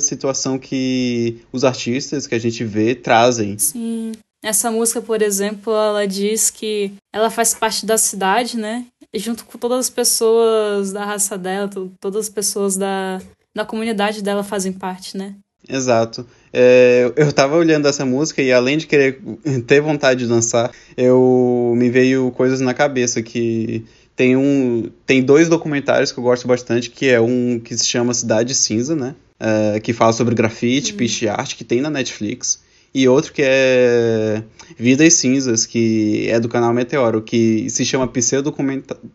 situação 0.00 0.58
que 0.58 1.42
os 1.52 1.64
artistas 1.64 2.26
que 2.26 2.34
a 2.34 2.38
gente 2.38 2.64
vê 2.64 2.94
trazem. 2.94 3.58
Sim. 3.58 4.12
Essa 4.42 4.70
música, 4.70 5.02
por 5.02 5.22
exemplo, 5.22 5.72
ela 5.72 6.06
diz 6.06 6.50
que 6.50 6.92
ela 7.12 7.30
faz 7.30 7.52
parte 7.52 7.84
da 7.84 7.98
cidade, 7.98 8.56
né? 8.56 8.86
E 9.12 9.18
junto 9.18 9.44
com 9.44 9.58
todas 9.58 9.78
as 9.80 9.90
pessoas 9.90 10.92
da 10.92 11.04
raça 11.04 11.36
dela, 11.36 11.68
todas 11.98 12.26
as 12.26 12.28
pessoas 12.28 12.76
da, 12.76 13.20
da 13.54 13.64
comunidade 13.64 14.22
dela 14.22 14.44
fazem 14.44 14.72
parte, 14.72 15.16
né? 15.16 15.34
Exato. 15.68 16.26
É, 16.58 17.12
eu 17.16 17.30
tava 17.34 17.54
olhando 17.54 17.86
essa 17.86 18.06
música 18.06 18.40
e 18.40 18.50
além 18.50 18.78
de 18.78 18.86
querer 18.86 19.20
ter 19.66 19.82
vontade 19.82 20.20
de 20.20 20.26
dançar, 20.26 20.72
eu 20.96 21.74
me 21.76 21.90
veio 21.90 22.30
coisas 22.30 22.62
na 22.62 22.72
cabeça 22.72 23.20
que 23.20 23.84
tem 24.16 24.38
um 24.38 24.88
tem 25.04 25.22
dois 25.22 25.50
documentários 25.50 26.10
que 26.10 26.18
eu 26.18 26.24
gosto 26.24 26.48
bastante, 26.48 26.88
que 26.88 27.08
é 27.08 27.20
um 27.20 27.60
que 27.60 27.76
se 27.76 27.84
chama 27.84 28.14
Cidade 28.14 28.54
Cinza, 28.54 28.96
né? 28.96 29.14
É, 29.38 29.80
que 29.80 29.92
fala 29.92 30.14
sobre 30.14 30.34
grafite, 30.34 30.92
uhum. 30.92 30.96
piche 30.96 31.28
arte, 31.28 31.56
que 31.56 31.64
tem 31.64 31.82
na 31.82 31.90
Netflix. 31.90 32.64
E 32.94 33.06
outro 33.06 33.34
que 33.34 33.42
é 33.44 34.42
Vidas 34.78 35.12
Cinzas, 35.12 35.66
que 35.66 36.26
é 36.30 36.40
do 36.40 36.48
canal 36.48 36.72
Meteoro, 36.72 37.20
que 37.20 37.68
se 37.68 37.84
chama 37.84 38.08
Pseudo 38.08 38.54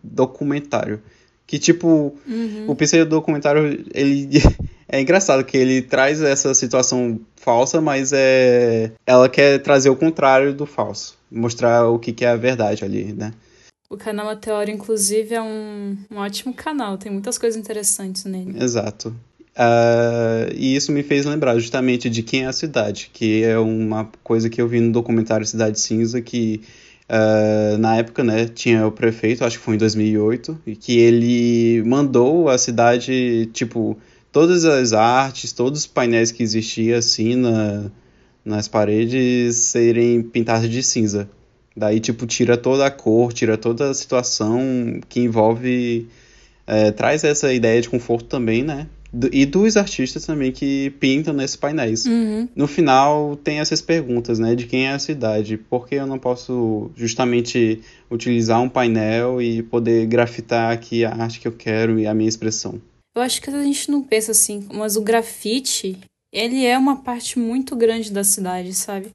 Documentário. 0.04 1.02
Que, 1.52 1.60
tipo, 1.60 2.16
uhum. 2.26 2.66
o 2.66 2.76
pseudo 2.78 3.10
documentário, 3.10 3.84
ele 3.94 4.30
É 4.92 5.00
engraçado 5.00 5.46
que 5.46 5.56
ele 5.56 5.82
traz 5.82 6.22
essa 6.22 6.54
situação 6.54 7.18
falsa, 7.38 7.80
mas 7.80 8.12
é 8.14 8.92
ela 9.08 9.30
quer 9.30 9.60
trazer 9.60 9.90
o 9.90 9.96
contrário 9.96 10.54
do 10.54 10.66
falso, 10.66 11.18
mostrar 11.32 11.88
o 11.88 11.98
que, 11.98 12.12
que 12.12 12.26
é 12.26 12.30
a 12.30 12.36
verdade 12.36 12.84
ali, 12.84 13.14
né? 13.14 13.32
O 13.90 13.96
canal 13.96 14.28
Meteoro, 14.28 14.70
inclusive, 14.70 15.34
é 15.34 15.42
um, 15.42 15.98
um 16.12 16.18
ótimo 16.18 16.54
canal, 16.54 16.98
tem 16.98 17.10
muitas 17.12 17.38
coisas 17.38 17.60
interessantes 17.60 18.26
nele. 18.26 18.62
Exato. 18.62 19.16
Uh, 19.52 20.52
e 20.56 20.76
isso 20.76 20.92
me 20.92 21.04
fez 21.04 21.26
lembrar 21.26 21.58
justamente 21.60 22.10
de 22.10 22.22
quem 22.22 22.44
é 22.44 22.48
a 22.48 22.54
cidade, 22.54 23.12
que 23.14 23.44
é 23.44 23.58
uma 23.58 24.10
coisa 24.24 24.50
que 24.50 24.62
eu 24.62 24.68
vi 24.68 24.82
no 24.82 24.92
documentário 24.92 25.46
Cidade 25.46 25.80
Cinza, 25.80 26.22
que 26.22 26.62
uh, 27.10 27.78
na 27.78 27.98
época 27.98 28.24
né, 28.24 28.46
tinha 28.46 28.88
o 28.88 28.92
prefeito, 28.92 29.44
acho 29.46 29.58
que 29.58 29.64
foi 29.64 29.76
em 29.76 29.78
2008, 29.78 30.62
e 30.68 30.76
que 30.76 30.98
ele 30.98 31.84
mandou 31.84 32.50
a 32.50 32.58
cidade, 32.58 33.50
tipo, 33.54 33.98
todas 34.32 34.66
as 34.66 34.94
artes, 34.94 35.52
todos 35.52 35.82
os 35.82 35.88
painéis 35.88 36.32
que 36.32 36.42
existiam 36.42 36.98
assim 36.98 37.36
na, 37.36 37.92
nas 38.44 38.68
paredes 38.68 39.58
serem 39.58 40.22
pintados 40.22 40.70
de 40.70 40.82
cinza. 40.82 41.30
Daí, 41.76 42.00
tipo, 42.00 42.26
tira 42.26 42.58
toda 42.58 42.86
a 42.86 42.92
cor, 42.92 43.32
tira 43.32 43.58
toda 43.58 43.90
a 43.90 43.94
situação 43.94 45.00
que 45.08 45.22
envolve. 45.22 46.08
É, 46.68 46.92
traz 46.92 47.24
essa 47.24 47.52
ideia 47.52 47.82
de 47.82 47.90
conforto 47.90 48.26
também, 48.26 48.64
né? 48.64 48.88
E 49.32 49.46
dos 49.46 49.76
artistas 49.76 50.26
também 50.26 50.54
que 50.54 50.90
pintam 51.00 51.34
nesses 51.34 51.58
painéis. 51.58 52.06
Uhum. 52.06 52.48
No 52.56 52.66
final, 52.66 53.36
tem 53.36 53.60
essas 53.60 53.82
perguntas, 53.82 54.40
né? 54.40 54.56
De 54.56 54.66
quem 54.66 54.88
é 54.88 54.92
a 54.92 55.00
cidade? 55.00 55.58
Por 55.58 55.88
que 55.88 55.96
eu 55.96 56.08
não 56.08 56.18
posso 56.18 56.92
justamente 56.96 57.82
utilizar 58.10 58.62
um 58.62 58.70
painel 58.70 59.42
e 59.42 59.64
poder 59.64 60.06
grafitar 60.06 60.72
aqui 60.72 61.04
a 61.04 61.14
arte 61.14 61.42
que 61.42 61.48
eu 61.48 61.52
quero 61.52 62.00
e 62.00 62.08
a 62.08 62.14
minha 62.14 62.30
expressão? 62.30 62.82
Eu 63.14 63.22
acho 63.22 63.42
que 63.42 63.50
a 63.50 63.64
gente 63.64 63.92
não 63.92 64.02
pensa 64.04 64.32
assim, 64.32 64.68
mas 64.74 64.96
o 64.96 65.02
grafite, 65.02 66.00
ele 66.32 66.66
é 66.66 66.78
uma 66.78 67.04
parte 67.04 67.38
muito 67.38 67.76
grande 67.76 68.12
da 68.12 68.24
cidade, 68.24 68.74
sabe? 68.74 69.12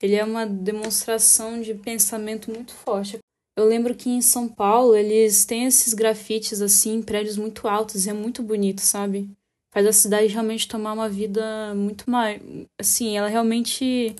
Ele 0.00 0.14
é 0.14 0.24
uma 0.24 0.46
demonstração 0.46 1.60
de 1.60 1.74
pensamento 1.74 2.50
muito 2.50 2.72
forte. 2.72 3.18
Eu 3.56 3.66
lembro 3.66 3.94
que 3.94 4.08
em 4.08 4.22
São 4.22 4.48
Paulo 4.48 4.94
eles 4.94 5.44
têm 5.44 5.66
esses 5.66 5.92
grafites 5.92 6.62
assim, 6.62 7.02
prédios 7.02 7.36
muito 7.36 7.66
altos, 7.66 8.06
e 8.06 8.10
é 8.10 8.12
muito 8.12 8.42
bonito, 8.42 8.80
sabe? 8.80 9.28
Faz 9.72 9.86
a 9.86 9.92
cidade 9.92 10.28
realmente 10.28 10.68
tomar 10.68 10.92
uma 10.92 11.08
vida 11.08 11.74
muito 11.74 12.08
mais. 12.08 12.40
Assim, 12.78 13.16
ela 13.16 13.28
realmente 13.28 14.14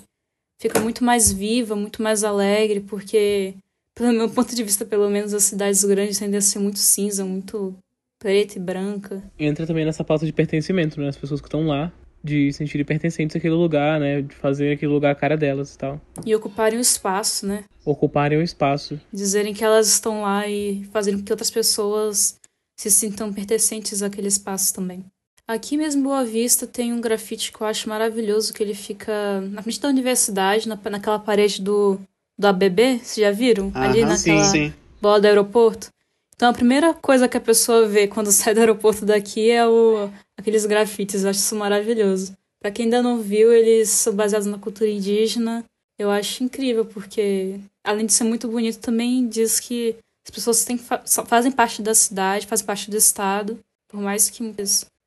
fica 0.60 0.80
muito 0.80 1.04
mais 1.04 1.32
viva, 1.32 1.76
muito 1.76 2.02
mais 2.02 2.24
alegre, 2.24 2.80
porque, 2.80 3.54
pelo 3.94 4.12
meu 4.12 4.28
ponto 4.28 4.54
de 4.54 4.64
vista, 4.64 4.84
pelo 4.84 5.08
menos, 5.08 5.32
as 5.32 5.44
cidades 5.44 5.84
grandes 5.84 6.18
tendem 6.18 6.38
a 6.38 6.42
ser 6.42 6.58
muito 6.58 6.78
cinza, 6.78 7.24
muito 7.24 7.74
preta 8.22 8.56
e 8.56 8.60
branca. 8.60 9.20
Entra 9.36 9.66
também 9.66 9.84
nessa 9.84 10.04
pauta 10.04 10.24
de 10.24 10.32
pertencimento, 10.32 11.00
né? 11.00 11.08
As 11.08 11.16
pessoas 11.16 11.40
que 11.40 11.48
estão 11.48 11.66
lá, 11.66 11.92
de 12.22 12.52
sentirem 12.52 12.86
pertencentes 12.86 13.34
àquele 13.34 13.54
lugar, 13.54 13.98
né? 13.98 14.22
De 14.22 14.34
fazer 14.36 14.74
aquele 14.74 14.92
lugar 14.92 15.10
a 15.10 15.14
cara 15.14 15.36
delas 15.36 15.74
e 15.74 15.78
tal. 15.78 16.00
E 16.24 16.34
ocuparem 16.34 16.78
o 16.78 16.82
espaço, 16.82 17.44
né? 17.44 17.64
Ocuparem 17.84 18.38
o 18.38 18.42
espaço. 18.42 19.00
Dizerem 19.12 19.52
que 19.52 19.64
elas 19.64 19.88
estão 19.88 20.22
lá 20.22 20.46
e 20.46 20.84
fazerem 20.92 21.18
com 21.18 21.26
que 21.26 21.32
outras 21.32 21.50
pessoas 21.50 22.38
se 22.78 22.90
sintam 22.92 23.32
pertencentes 23.32 24.02
àquele 24.02 24.28
espaço 24.28 24.72
também. 24.72 25.04
Aqui 25.46 25.76
mesmo 25.76 26.00
em 26.00 26.04
Boa 26.04 26.24
Vista 26.24 26.66
tem 26.66 26.92
um 26.92 27.00
grafite 27.00 27.50
que 27.52 27.60
eu 27.60 27.66
acho 27.66 27.88
maravilhoso, 27.88 28.54
que 28.54 28.62
ele 28.62 28.74
fica 28.74 29.40
na 29.50 29.60
frente 29.60 29.80
da 29.80 29.88
universidade, 29.88 30.68
na, 30.68 30.78
naquela 30.88 31.18
parede 31.18 31.60
do, 31.60 31.98
do 32.38 32.46
ABB, 32.46 33.00
vocês 33.02 33.16
já 33.16 33.32
viram? 33.32 33.72
Ali 33.74 34.02
Aham, 34.02 34.12
naquela 34.12 34.44
sim, 34.44 34.68
sim. 34.68 34.74
bola 35.00 35.20
do 35.20 35.26
aeroporto. 35.26 35.88
Então 36.34 36.48
a 36.48 36.52
primeira 36.52 36.94
coisa 36.94 37.28
que 37.28 37.36
a 37.36 37.40
pessoa 37.40 37.86
vê 37.86 38.06
quando 38.06 38.30
sai 38.32 38.54
do 38.54 38.60
aeroporto 38.60 39.04
daqui 39.04 39.50
é 39.50 39.66
o, 39.66 40.10
aqueles 40.36 40.66
grafites. 40.66 41.24
Eu 41.24 41.30
acho 41.30 41.40
isso 41.40 41.56
maravilhoso. 41.56 42.36
Pra 42.60 42.70
quem 42.70 42.84
ainda 42.84 43.02
não 43.02 43.20
viu, 43.20 43.52
eles 43.52 43.88
são 43.88 44.14
baseados 44.14 44.46
na 44.46 44.58
cultura 44.58 44.88
indígena. 44.88 45.64
Eu 45.98 46.10
acho 46.10 46.44
incrível, 46.44 46.84
porque 46.84 47.58
além 47.84 48.06
de 48.06 48.12
ser 48.12 48.24
muito 48.24 48.48
bonito, 48.48 48.78
também 48.78 49.28
diz 49.28 49.60
que 49.60 49.96
as 50.24 50.30
pessoas 50.30 50.64
têm, 50.64 50.78
fazem 50.78 51.50
parte 51.50 51.82
da 51.82 51.94
cidade, 51.94 52.46
fazem 52.46 52.64
parte 52.64 52.90
do 52.90 52.96
estado, 52.96 53.58
por 53.88 54.00
mais 54.00 54.30
que 54.30 54.54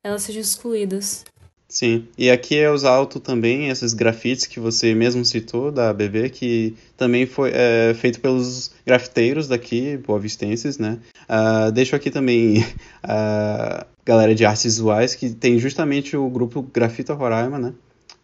elas 0.04 0.22
sejam 0.22 0.42
excluídas. 0.42 1.24
Sim, 1.68 2.06
e 2.16 2.30
aqui 2.30 2.56
é 2.56 2.66
alto 2.66 3.18
também 3.18 3.68
esses 3.68 3.92
grafites 3.92 4.46
que 4.46 4.60
você 4.60 4.94
mesmo 4.94 5.24
citou 5.24 5.72
da 5.72 5.92
BB, 5.92 6.30
que 6.30 6.76
também 6.96 7.26
foi 7.26 7.50
é, 7.52 7.92
feito 7.94 8.20
pelos 8.20 8.70
grafiteiros 8.86 9.48
daqui, 9.48 9.96
boavistenses, 9.96 10.78
né? 10.78 11.00
Ah, 11.28 11.70
deixo 11.70 11.96
aqui 11.96 12.08
também 12.08 12.64
a 13.02 13.84
galera 14.04 14.32
de 14.32 14.44
artes 14.44 14.62
visuais, 14.62 15.16
que 15.16 15.30
tem 15.30 15.58
justamente 15.58 16.16
o 16.16 16.30
grupo 16.30 16.62
Grafita 16.62 17.14
Roraima, 17.14 17.58
né? 17.58 17.74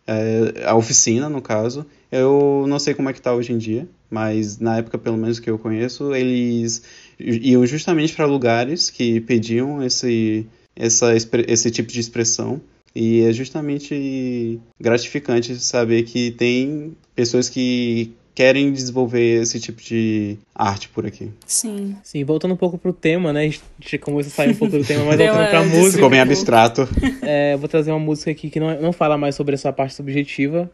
É, 0.06 0.64
a 0.64 0.76
oficina, 0.76 1.28
no 1.28 1.42
caso. 1.42 1.84
Eu 2.10 2.64
não 2.68 2.78
sei 2.78 2.94
como 2.94 3.08
é 3.08 3.12
que 3.12 3.20
tá 3.20 3.34
hoje 3.34 3.52
em 3.52 3.58
dia, 3.58 3.88
mas 4.08 4.58
na 4.58 4.78
época, 4.78 4.98
pelo 4.98 5.16
menos 5.16 5.40
que 5.40 5.50
eu 5.50 5.58
conheço, 5.58 6.14
eles 6.14 6.82
iam 7.18 7.66
justamente 7.66 8.14
para 8.14 8.26
lugares 8.26 8.88
que 8.90 9.20
pediam 9.20 9.82
esse, 9.82 10.46
essa, 10.76 11.12
esse 11.48 11.70
tipo 11.70 11.90
de 11.90 11.98
expressão. 12.00 12.60
E 12.94 13.22
é 13.22 13.32
justamente 13.32 14.60
gratificante 14.80 15.54
saber 15.56 16.02
que 16.02 16.30
tem 16.32 16.96
pessoas 17.14 17.48
que 17.48 18.12
querem 18.34 18.72
desenvolver 18.72 19.42
esse 19.42 19.60
tipo 19.60 19.82
de 19.82 20.38
arte 20.54 20.88
por 20.88 21.06
aqui. 21.06 21.30
Sim. 21.46 21.96
Sim, 22.02 22.24
voltando 22.24 22.54
um 22.54 22.56
pouco 22.56 22.78
pro 22.78 22.92
tema, 22.92 23.32
né? 23.32 23.40
A 23.40 23.44
gente 23.44 23.98
começou 23.98 24.30
a 24.30 24.34
sair 24.34 24.50
um 24.52 24.56
pouco 24.56 24.78
do 24.78 24.84
tema, 24.84 25.04
mas 25.04 25.18
voltando 25.18 25.48
pra 25.50 25.64
música. 25.64 25.92
Ficou 25.92 26.10
bem 26.10 26.20
pouco. 26.20 26.32
abstrato. 26.32 26.88
É, 27.22 27.54
eu 27.54 27.58
vou 27.58 27.68
trazer 27.68 27.90
uma 27.90 27.98
música 28.00 28.30
aqui 28.30 28.50
que 28.50 28.60
não, 28.60 28.80
não 28.80 28.92
fala 28.92 29.18
mais 29.18 29.34
sobre 29.34 29.54
essa 29.54 29.72
parte 29.72 29.94
subjetiva. 29.94 30.70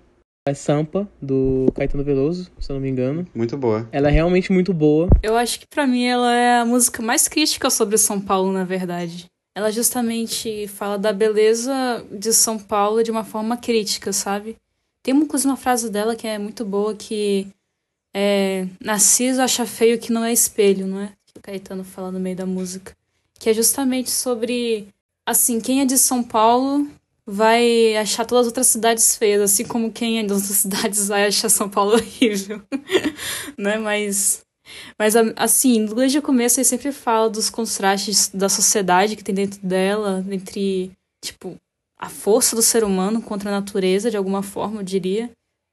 É 0.49 0.55
Sampa, 0.55 1.07
do 1.21 1.67
Caetano 1.75 2.03
Veloso, 2.03 2.51
se 2.59 2.71
eu 2.71 2.75
não 2.75 2.81
me 2.81 2.89
engano. 2.89 3.27
Muito 3.35 3.55
boa. 3.55 3.87
Ela 3.93 4.09
é 4.09 4.13
realmente 4.13 4.51
muito 4.51 4.73
boa. 4.73 5.09
Eu 5.23 5.37
acho 5.37 5.61
que 5.61 5.67
pra 5.69 5.87
mim 5.87 6.07
ela 6.07 6.35
é 6.35 6.61
a 6.61 6.65
música 6.65 7.03
mais 7.03 7.29
crítica 7.29 7.69
sobre 7.69 7.99
São 7.99 8.19
Paulo, 8.19 8.51
na 8.51 8.65
verdade. 8.65 9.27
Ela 9.59 9.73
justamente 9.73 10.69
fala 10.69 10.97
da 10.97 11.13
beleza 11.13 12.07
de 12.13 12.33
São 12.33 12.57
Paulo 12.57 13.03
de 13.03 13.11
uma 13.11 13.25
forma 13.25 13.57
crítica, 13.57 14.13
sabe? 14.13 14.55
Tem 15.03 15.13
inclusive 15.13 15.51
uma 15.51 15.57
frase 15.57 15.91
dela 15.91 16.15
que 16.15 16.29
é 16.29 16.39
muito 16.39 16.65
boa 16.65 16.95
que 16.95 17.49
é 18.15 18.69
Narciso 18.81 19.43
acha 19.43 19.67
feio 19.67 19.99
que 19.99 20.13
não 20.13 20.25
é 20.25 20.33
espelho, 20.33 20.87
não 20.87 21.01
é? 21.01 21.09
Que 21.27 21.37
o 21.37 21.43
Caetano 21.43 21.83
fala 21.83 22.13
no 22.13 22.21
meio 22.21 22.37
da 22.37 22.47
música. 22.47 22.97
Que 23.37 23.51
é 23.51 23.53
justamente 23.53 24.13
sobre 24.13 24.87
assim, 25.27 25.61
quem 25.61 25.81
é 25.81 25.85
de 25.85 25.99
São 25.99 26.23
Paulo 26.23 26.87
vai 27.27 27.97
achar 27.97 28.25
todas 28.25 28.43
as 28.43 28.47
outras 28.47 28.69
cidades 28.69 29.17
feias, 29.17 29.43
assim 29.43 29.65
como 29.65 29.91
quem 29.91 30.21
é 30.21 30.23
das 30.23 30.43
outras 30.43 30.59
cidades 30.59 31.09
vai 31.09 31.27
achar 31.27 31.49
São 31.49 31.69
Paulo 31.69 31.95
horrível. 31.99 32.63
né? 33.59 33.77
Mas 33.77 34.47
mas, 34.99 35.15
assim, 35.37 35.85
desde 35.87 36.19
o 36.19 36.23
começo 36.23 36.59
ele 36.59 36.65
sempre 36.65 36.93
fala 36.93 37.31
dos 37.31 37.49
contrastes 37.51 38.29
da 38.33 38.49
sociedade 38.49 39.17
que 39.17 39.25
tem 39.25 39.35
dentro 39.35 39.61
dela, 39.67 40.25
entre, 40.31 40.91
tipo, 41.25 41.57
a 41.99 42.09
força 42.09 42.55
do 42.55 42.63
ser 42.63 42.85
humano 42.85 43.21
contra 43.23 43.51
a 43.51 43.61
natureza, 43.61 44.11
de 44.11 44.17
alguma 44.17 44.43
forma, 44.43 44.81
eu 44.81 44.85
diria, 44.85 45.31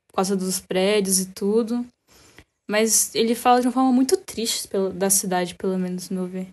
por 0.07 0.15
causa 0.15 0.35
dos 0.35 0.59
prédios 0.59 1.19
e 1.19 1.27
tudo. 1.27 1.85
Mas 2.69 3.13
ele 3.13 3.35
fala 3.35 3.61
de 3.61 3.67
uma 3.67 3.73
forma 3.73 3.91
muito 3.91 4.17
triste 4.17 4.67
pela- 4.67 4.89
da 4.89 5.09
cidade, 5.09 5.55
pelo 5.55 5.77
menos, 5.77 6.09
no 6.09 6.21
meu 6.21 6.27
ver. 6.27 6.47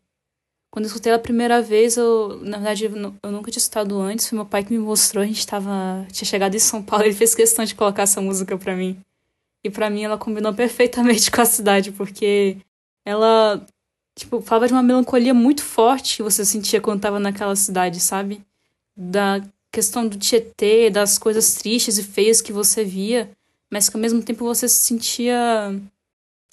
Quando 0.71 0.85
eu 0.85 0.89
escutei 0.89 1.13
a 1.13 1.19
primeira 1.19 1.61
vez, 1.61 1.97
eu, 1.97 2.41
na 2.43 2.57
verdade, 2.59 2.85
eu, 2.87 3.15
eu 3.23 3.31
nunca 3.31 3.51
tinha 3.51 3.61
escutado 3.61 3.99
antes, 4.01 4.27
foi 4.29 4.37
meu 4.37 4.47
pai 4.47 4.65
que 4.65 4.73
me 4.73 4.79
mostrou, 4.79 5.23
a 5.23 5.27
gente 5.27 5.47
tava, 5.47 6.07
tinha 6.11 6.27
chegado 6.27 6.55
em 6.55 6.59
São 6.59 6.83
Paulo, 6.83 7.05
ele 7.07 7.15
fez 7.15 7.35
questão 7.35 7.65
de 7.65 7.75
colocar 7.75 8.03
essa 8.03 8.21
música 8.21 8.57
pra 8.57 8.75
mim. 8.77 8.99
E 9.65 9.71
pra 9.71 9.91
mim 9.91 10.05
ela 10.05 10.19
combinou 10.19 10.53
perfeitamente 10.55 11.31
com 11.31 11.41
a 11.41 11.47
cidade, 11.47 11.93
porque 11.93 12.57
ela, 13.05 13.65
tipo, 14.17 14.41
falava 14.41 14.67
de 14.67 14.73
uma 14.73 14.83
melancolia 14.83 15.35
muito 15.35 15.63
forte 15.63 16.17
que 16.17 16.23
você 16.23 16.45
sentia 16.45 16.81
quando 16.81 17.01
tava 17.01 17.19
naquela 17.19 17.57
cidade, 17.57 18.01
sabe? 18.01 18.43
Da 18.97 19.41
questão 19.73 20.07
do 20.07 20.19
Tietê, 20.19 20.91
das 20.91 21.19
coisas 21.19 21.55
tristes 21.55 21.99
e 21.99 22.03
feias 22.03 22.43
que 22.43 22.53
você 22.53 22.85
via, 22.85 23.31
mas 23.71 23.89
que 23.89 23.97
ao 23.97 24.01
mesmo 24.01 24.23
tempo 24.23 24.45
você 24.45 24.69
se 24.69 24.77
sentia, 24.77 25.81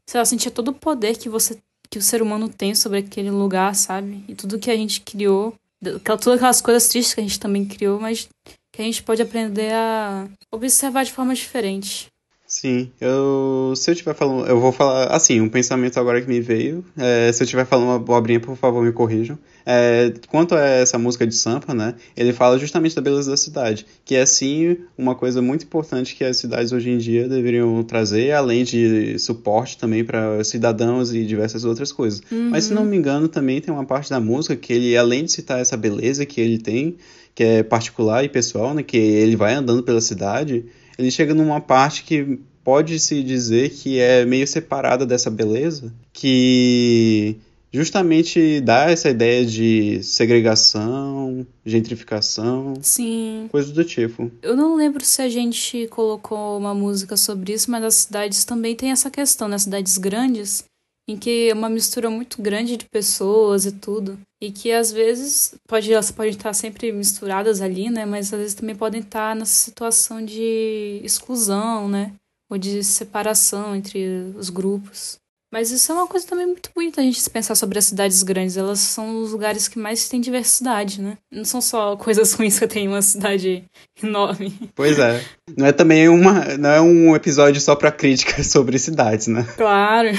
sei 0.05 0.19
lá, 0.19 0.25
sentia 0.25 0.49
todo 0.49 0.69
o 0.69 0.73
poder 0.73 1.17
que 1.17 1.27
você 1.27 1.59
que 1.89 1.97
o 1.97 2.01
ser 2.03 2.21
humano 2.21 2.47
tem 2.47 2.75
sobre 2.75 2.99
aquele 2.99 3.31
lugar, 3.31 3.73
sabe? 3.75 4.23
E 4.27 4.35
tudo 4.35 4.59
que 4.59 4.69
a 4.69 4.75
gente 4.75 5.01
criou, 5.01 5.55
todas 6.03 6.27
aquelas 6.27 6.61
coisas 6.61 6.87
tristes 6.87 7.15
que 7.15 7.19
a 7.19 7.23
gente 7.23 7.39
também 7.39 7.65
criou, 7.65 7.99
mas 7.99 8.29
que 8.71 8.81
a 8.81 8.85
gente 8.85 9.01
pode 9.01 9.21
aprender 9.21 9.73
a 9.73 10.27
observar 10.51 11.03
de 11.03 11.11
forma 11.11 11.33
diferente. 11.33 12.11
Sim, 12.51 12.89
eu 12.99 13.73
se 13.75 13.91
eu 13.91 13.93
estiver 13.93 14.15
falando, 14.15 14.47
eu 14.47 14.59
vou 14.59 14.71
falar 14.71 15.05
assim, 15.15 15.39
um 15.39 15.47
pensamento 15.47 15.99
agora 15.99 16.19
que 16.19 16.27
me 16.27 16.41
veio. 16.41 16.83
é, 16.97 17.31
se 17.31 17.43
eu 17.43 17.45
estiver 17.45 17.63
falando 17.63 17.85
uma 17.89 17.97
abobrinha, 17.97 18.39
por 18.39 18.57
favor, 18.57 18.83
me 18.83 18.91
corrijam. 18.91 19.37
É, 19.63 20.11
quanto 20.27 20.55
a 20.55 20.59
essa 20.59 20.97
música 20.97 21.27
de 21.27 21.35
Sampa, 21.35 21.75
né? 21.75 21.93
Ele 22.17 22.33
fala 22.33 22.57
justamente 22.57 22.95
da 22.95 23.03
beleza 23.03 23.29
da 23.29 23.37
cidade, 23.37 23.85
que 24.03 24.15
é 24.15 24.25
sim 24.25 24.77
uma 24.97 25.13
coisa 25.13 25.43
muito 25.43 25.63
importante 25.63 26.15
que 26.15 26.23
as 26.23 26.37
cidades 26.37 26.71
hoje 26.71 26.89
em 26.89 26.97
dia 26.97 27.29
deveriam 27.29 27.83
trazer, 27.83 28.31
além 28.31 28.63
de 28.63 29.19
suporte 29.19 29.77
também 29.77 30.03
para 30.03 30.43
cidadãos 30.43 31.13
e 31.13 31.23
diversas 31.25 31.65
outras 31.65 31.91
coisas. 31.91 32.19
Mas 32.31 32.63
se 32.63 32.73
não 32.73 32.83
me 32.83 32.97
engano, 32.97 33.27
também 33.27 33.61
tem 33.61 33.71
uma 33.71 33.85
parte 33.85 34.09
da 34.09 34.19
música 34.19 34.55
que 34.55 34.73
ele, 34.73 34.97
além 34.97 35.23
de 35.23 35.31
citar 35.31 35.59
essa 35.59 35.77
beleza 35.77 36.25
que 36.25 36.41
ele 36.41 36.57
tem, 36.57 36.97
que 37.35 37.43
é 37.43 37.61
particular 37.61 38.25
e 38.25 38.29
pessoal, 38.29 38.73
né? 38.73 38.81
Que 38.81 38.97
ele 38.97 39.35
vai 39.35 39.53
andando 39.53 39.83
pela 39.83 40.01
cidade, 40.01 40.65
ele 40.99 41.09
chega 41.09 41.33
numa 41.33 41.61
parte 41.61 42.03
que 42.03 42.37
pode-se 42.61 43.23
dizer 43.23 43.69
que 43.69 43.99
é 43.99 44.25
meio 44.25 44.45
separada 44.45 45.05
dessa 45.05 45.31
beleza, 45.31 45.93
que 46.11 47.37
justamente 47.71 48.59
dá 48.59 48.91
essa 48.91 49.09
ideia 49.09 49.45
de 49.45 50.03
segregação, 50.03 51.47
gentrificação, 51.65 52.73
Sim. 52.81 53.47
coisas 53.49 53.71
do 53.71 53.83
tipo. 53.85 54.29
Eu 54.41 54.57
não 54.57 54.75
lembro 54.75 55.05
se 55.05 55.21
a 55.21 55.29
gente 55.29 55.87
colocou 55.87 56.57
uma 56.57 56.75
música 56.75 57.15
sobre 57.15 57.53
isso, 57.53 57.71
mas 57.71 57.83
as 57.83 57.95
cidades 57.95 58.43
também 58.43 58.75
têm 58.75 58.91
essa 58.91 59.09
questão, 59.09 59.47
nas 59.47 59.63
cidades 59.63 59.97
grandes 59.97 60.65
em 61.09 61.17
que 61.17 61.49
é 61.49 61.53
uma 61.55 61.69
mistura 61.69 62.07
muito 62.07 62.39
grande 62.39 62.77
de 62.77 62.85
pessoas 62.85 63.65
e 63.65 63.71
tudo. 63.71 64.19
E 64.39 64.51
que 64.51 64.71
às 64.71 64.91
vezes 64.91 65.55
pode, 65.67 65.91
elas 65.91 66.11
podem 66.11 66.31
estar 66.31 66.53
sempre 66.53 66.91
misturadas 66.91 67.61
ali, 67.61 67.89
né? 67.89 68.05
Mas 68.05 68.31
às 68.31 68.39
vezes 68.39 68.53
também 68.53 68.75
podem 68.75 69.01
estar 69.01 69.35
nessa 69.35 69.55
situação 69.55 70.23
de 70.23 71.01
exclusão, 71.03 71.89
né? 71.89 72.13
Ou 72.47 72.59
de 72.59 72.83
separação 72.83 73.75
entre 73.75 74.31
os 74.37 74.51
grupos. 74.51 75.17
Mas 75.51 75.71
isso 75.71 75.91
é 75.91 75.95
uma 75.95 76.05
coisa 76.05 76.27
também 76.27 76.45
muito 76.45 76.69
bonita 76.75 77.01
a 77.01 77.03
gente 77.03 77.27
pensar 77.27 77.55
sobre 77.55 77.79
as 77.79 77.85
cidades 77.85 78.21
grandes. 78.21 78.55
Elas 78.55 78.77
são 78.77 79.23
os 79.23 79.31
lugares 79.31 79.67
que 79.67 79.79
mais 79.79 80.07
tem 80.07 80.21
diversidade, 80.21 81.01
né? 81.01 81.17
Não 81.33 81.43
são 81.43 81.59
só 81.59 81.95
coisas 81.97 82.33
ruins 82.37 82.59
que 82.59 82.67
tem 82.67 82.87
uma 82.87 83.01
cidade 83.01 83.63
enorme. 84.01 84.53
Pois 84.75 84.99
é. 84.99 85.23
Não 85.57 85.65
é 85.65 85.71
também 85.71 86.07
uma, 86.07 86.55
não 86.55 86.69
é 86.69 86.79
um 86.79 87.15
episódio 87.15 87.59
só 87.59 87.75
para 87.75 87.91
críticas 87.91 88.45
sobre 88.53 88.77
cidades, 88.77 89.25
né? 89.25 89.43
Claro. 89.57 90.09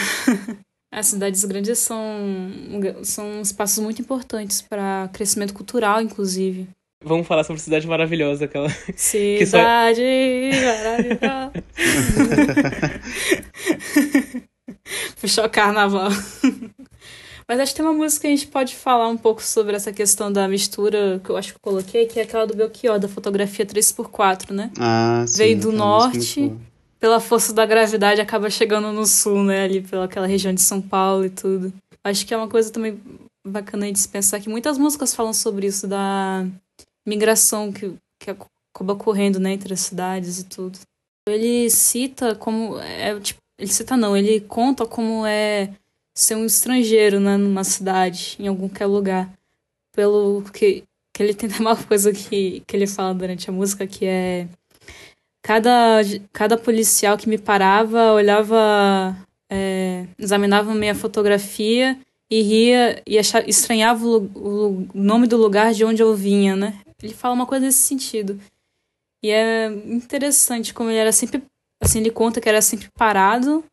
As 0.93 1.07
cidades 1.07 1.45
grandes 1.45 1.79
são, 1.79 2.03
são 3.05 3.41
espaços 3.41 3.79
muito 3.79 4.03
importantes 4.03 4.61
para 4.61 5.09
crescimento 5.13 5.55
cultural, 5.55 6.03
inclusive. 6.03 6.69
Vamos 7.03 7.27
falar 7.27 7.45
sobre 7.45 7.63
Cidade 7.63 7.87
Maravilhosa, 7.87 8.45
aquela. 8.45 8.69
Cidade 8.97 10.03
Maravilhosa. 10.53 11.53
Puxou 15.21 15.45
o 15.45 15.51
carnaval. 15.51 16.11
Mas 17.49 17.59
acho 17.59 17.73
que 17.73 17.77
tem 17.79 17.87
uma 17.87 17.95
música 17.95 18.21
que 18.23 18.27
a 18.27 18.31
gente 18.37 18.47
pode 18.49 18.77
falar 18.77 19.09
um 19.09 19.17
pouco 19.17 19.43
sobre 19.43 19.75
essa 19.75 19.93
questão 19.93 20.31
da 20.31 20.47
mistura, 20.47 21.21
que 21.25 21.31
eu 21.31 21.37
acho 21.37 21.49
que 21.49 21.57
eu 21.57 21.61
coloquei, 21.61 22.07
que 22.07 22.21
é 22.21 22.23
aquela 22.23 22.47
do 22.47 22.55
Belchior, 22.55 22.99
da 22.99 23.09
fotografia 23.09 23.67
3x4, 23.67 24.53
né? 24.53 24.71
Ah, 24.79 25.25
sim. 25.27 25.39
Veio 25.39 25.59
do 25.59 25.73
norte, 25.73 26.53
pela 27.01 27.19
força 27.19 27.53
da 27.53 27.65
gravidade 27.65 28.21
acaba 28.21 28.51
chegando 28.51 28.93
no 28.93 29.07
sul, 29.07 29.43
né? 29.43 29.65
Ali 29.65 29.81
pela 29.81 30.05
aquela 30.05 30.27
região 30.27 30.55
de 30.55 30.61
São 30.61 30.81
Paulo 30.81 31.25
e 31.25 31.31
tudo. 31.31 31.73
Acho 32.05 32.27
que 32.27 32.35
é 32.35 32.37
uma 32.37 32.49
coisa 32.49 32.71
também 32.71 33.01
bacana 33.45 33.91
de 33.91 33.99
se 33.99 34.09
pensar 34.09 34.39
que 34.39 34.49
muitas 34.49 34.79
músicas 34.79 35.15
falam 35.15 35.33
sobre 35.33 35.67
isso, 35.67 35.89
da 35.89 36.47
migração 37.07 37.73
que, 37.73 37.95
que 38.19 38.31
acaba 38.31 38.93
ocorrendo, 38.93 39.41
né, 39.41 39.53
entre 39.53 39.73
as 39.73 39.81
cidades 39.81 40.39
e 40.39 40.45
tudo. 40.45 40.79
Ele 41.27 41.71
cita 41.71 42.35
como. 42.35 42.79
É, 42.79 43.19
tipo, 43.21 43.41
ele 43.59 43.71
cita 43.71 43.97
não, 43.97 44.17
ele 44.17 44.41
conta 44.41 44.87
como 44.87 45.27
é 45.27 45.75
ser 46.15 46.35
um 46.35 46.45
estrangeiro 46.45 47.21
né, 47.21 47.37
numa 47.37 47.65
cidade, 47.65 48.37
em 48.39 48.49
algum 48.49 48.71
lugar. 48.87 49.33
Pelo 49.93 50.43
que, 50.53 50.85
que 51.15 51.23
ele 51.23 51.35
tem 51.35 51.49
uma 51.59 51.77
coisa 51.77 52.13
que, 52.13 52.63
que 52.67 52.77
ele 52.77 52.87
fala 52.87 53.15
durante 53.15 53.49
a 53.49 53.53
música 53.53 53.87
que 53.87 54.07
é. 54.07 54.49
Cada, 55.43 56.01
cada 56.33 56.57
policial 56.57 57.17
que 57.17 57.29
me 57.29 57.39
parava 57.39 58.13
olhava, 58.13 59.17
é, 59.51 60.07
examinava 60.19 60.75
minha 60.75 60.95
fotografia 60.95 61.99
e 62.31 62.43
ria 62.43 63.03
e 63.07 63.19
achava, 63.19 63.49
estranhava 63.49 64.05
o, 64.07 64.19
o, 64.35 64.89
nome 64.95 65.27
do 65.27 65.37
lugar 65.37 65.73
de 65.73 65.85
onde 65.85 66.03
eu 66.03 66.15
vinha, 66.15 66.55
né? 66.55 66.79
Ele 67.03 67.15
fala 67.15 67.35
uma 67.35 67.47
coisa 67.47 67.67
nesse 67.67 67.79
sentido. 67.79 68.39
E 69.23 69.31
é 69.31 69.67
interessante 69.67 70.73
como 70.75 70.91
ele 70.91 70.99
era 70.99 71.13
sempre 71.13 71.43
Assim, 71.81 72.01
ele 72.01 72.11
conta 72.11 72.41
que 72.41 72.49
era 72.49 72.61
sempre 72.61 72.89
parado, 72.91 73.65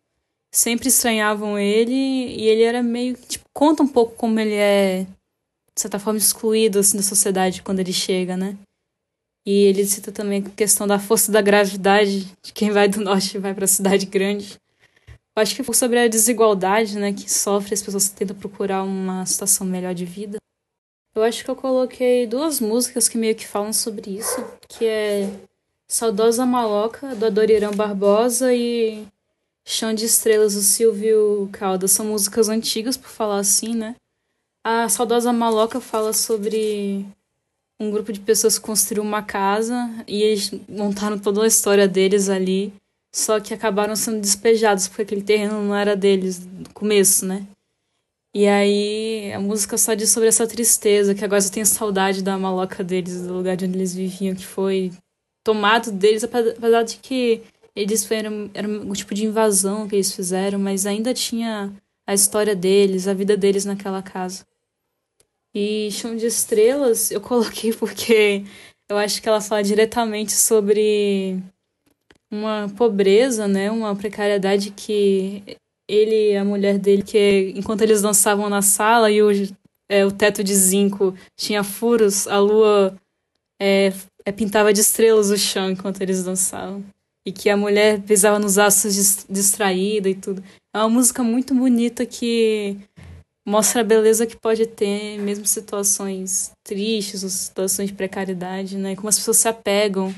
sempre 0.49 0.87
estranhavam 0.87 1.59
ele, 1.59 1.93
e 1.93 2.47
ele 2.47 2.63
era 2.63 2.81
meio. 2.81 3.15
Tipo, 3.15 3.45
conta 3.53 3.83
um 3.83 3.87
pouco 3.87 4.15
como 4.15 4.39
ele 4.39 4.53
é, 4.53 5.03
de 5.75 5.81
certa 5.81 5.99
forma, 5.99 6.17
excluído 6.17 6.79
assim, 6.79 6.95
da 6.95 7.03
sociedade 7.03 7.61
quando 7.61 7.79
ele 7.79 7.91
chega, 7.91 8.37
né? 8.37 8.57
E 9.47 9.63
ele 9.63 9.85
cita 9.85 10.11
também 10.11 10.43
a 10.45 10.49
questão 10.49 10.85
da 10.85 10.99
força 10.99 11.31
da 11.31 11.39
gravidade 11.39 12.25
de 12.43 12.51
quem 12.51 12.69
vai 12.69 12.89
do 12.89 12.99
norte 12.99 13.37
e 13.37 13.39
vai 13.39 13.53
para 13.53 13.63
a 13.63 13.67
cidade 13.67 14.05
grande. 14.05 14.59
Eu 15.07 15.41
acho 15.41 15.55
que 15.55 15.63
foi 15.63 15.73
sobre 15.73 15.99
a 15.99 16.07
desigualdade, 16.09 16.99
né, 16.99 17.13
que 17.13 17.31
sofre 17.31 17.73
as 17.73 17.81
pessoas 17.81 18.09
que 18.09 18.15
tentam 18.15 18.35
procurar 18.35 18.83
uma 18.83 19.25
situação 19.25 19.65
melhor 19.65 19.93
de 19.93 20.03
vida. 20.03 20.37
Eu 21.15 21.23
acho 21.23 21.45
que 21.45 21.49
eu 21.49 21.55
coloquei 21.55 22.27
duas 22.27 22.59
músicas 22.59 23.07
que 23.07 23.17
meio 23.17 23.35
que 23.35 23.47
falam 23.47 23.71
sobre 23.71 24.17
isso, 24.17 24.43
que 24.67 24.85
é 24.85 25.29
Saudosa 25.87 26.45
Maloca, 26.45 27.15
do 27.15 27.25
Adorirão 27.25 27.71
Barbosa 27.71 28.53
e 28.53 29.07
Chão 29.65 29.93
de 29.93 30.03
Estrelas, 30.03 30.55
do 30.55 30.61
Silvio 30.61 31.47
Caldas. 31.53 31.91
São 31.91 32.07
músicas 32.07 32.49
antigas, 32.49 32.97
por 32.97 33.09
falar 33.09 33.39
assim, 33.39 33.73
né? 33.73 33.95
A 34.61 34.89
Saudosa 34.89 35.31
Maloca 35.31 35.79
fala 35.79 36.11
sobre 36.11 37.05
um 37.79 37.91
grupo 37.91 38.11
de 38.11 38.19
pessoas 38.19 38.57
construiu 38.57 39.03
uma 39.03 39.21
casa 39.21 40.03
e 40.07 40.23
eles 40.23 40.51
montaram 40.67 41.19
toda 41.19 41.43
a 41.43 41.47
história 41.47 41.87
deles 41.87 42.29
ali, 42.29 42.73
só 43.13 43.39
que 43.39 43.53
acabaram 43.53 43.95
sendo 43.95 44.19
despejados 44.19 44.87
porque 44.87 45.03
aquele 45.03 45.21
terreno 45.21 45.61
não 45.63 45.75
era 45.75 45.95
deles 45.95 46.45
no 46.45 46.69
começo, 46.73 47.25
né? 47.25 47.45
E 48.35 48.45
aí 48.45 49.31
a 49.33 49.39
música 49.39 49.77
só 49.77 49.93
diz 49.93 50.09
sobre 50.09 50.29
essa 50.29 50.45
tristeza, 50.45 51.15
que 51.15 51.25
agora 51.25 51.43
eu 51.43 51.49
tenho 51.49 51.65
saudade 51.65 52.21
da 52.21 52.37
maloca 52.37 52.83
deles, 52.83 53.21
do 53.25 53.33
lugar 53.33 53.55
de 53.55 53.65
onde 53.65 53.77
eles 53.77 53.95
viviam, 53.95 54.35
que 54.35 54.45
foi 54.45 54.91
tomado 55.43 55.91
deles, 55.91 56.23
apesar 56.23 56.83
de 56.83 56.97
que 56.97 57.41
eles 57.75 58.03
foram, 58.03 58.49
era 58.53 58.67
um 58.67 58.91
tipo 58.93 59.13
de 59.13 59.25
invasão 59.25 59.87
que 59.87 59.95
eles 59.95 60.11
fizeram, 60.11 60.59
mas 60.59 60.85
ainda 60.85 61.13
tinha 61.13 61.73
a 62.07 62.13
história 62.13 62.55
deles, 62.55 63.07
a 63.07 63.13
vida 63.13 63.37
deles 63.37 63.65
naquela 63.65 64.01
casa. 64.01 64.43
E 65.53 65.89
Chão 65.91 66.15
de 66.15 66.25
Estrelas 66.25 67.11
eu 67.11 67.21
coloquei 67.21 67.73
porque 67.75 68.43
eu 68.89 68.97
acho 68.97 69.21
que 69.21 69.27
ela 69.27 69.41
fala 69.41 69.63
diretamente 69.63 70.33
sobre 70.33 71.41
uma 72.31 72.71
pobreza, 72.77 73.47
né, 73.47 73.71
uma 73.71 73.95
precariedade 73.95 74.71
que 74.71 75.43
ele 75.87 76.33
e 76.33 76.37
a 76.37 76.43
mulher 76.43 76.77
dele, 76.77 77.01
que 77.01 77.53
enquanto 77.55 77.81
eles 77.81 78.01
dançavam 78.01 78.49
na 78.49 78.61
sala 78.61 79.09
e 79.09 79.21
o, 79.21 79.29
é, 79.89 80.05
o 80.05 80.11
teto 80.11 80.43
de 80.43 80.53
zinco 80.53 81.15
tinha 81.35 81.63
furos, 81.63 82.27
a 82.27 82.37
lua 82.39 82.97
é, 83.59 83.93
é, 84.25 84.31
pintava 84.31 84.73
de 84.73 84.81
estrelas 84.81 85.29
o 85.29 85.37
chão 85.37 85.71
enquanto 85.71 86.01
eles 86.01 86.23
dançavam. 86.23 86.83
E 87.25 87.31
que 87.31 87.49
a 87.49 87.57
mulher 87.57 88.01
pisava 88.01 88.39
nos 88.39 88.57
astros 88.57 89.25
distraída 89.29 90.09
e 90.09 90.15
tudo. 90.15 90.41
É 90.73 90.79
uma 90.79 90.89
música 90.89 91.23
muito 91.23 91.53
bonita 91.53 92.05
que 92.05 92.77
mostra 93.47 93.79
a 93.79 93.83
beleza 93.83 94.27
que 94.27 94.35
pode 94.35 94.65
ter, 94.65 95.17
mesmo 95.19 95.45
situações 95.45 96.51
tristes 96.65 97.23
ou 97.23 97.29
situações 97.29 97.87
de 97.87 97.95
precariedade, 97.95 98.77
né? 98.77 98.93
Como 98.95 99.07
as 99.07 99.17
pessoas 99.17 99.37
se 99.37 99.47
apegam 99.47 100.13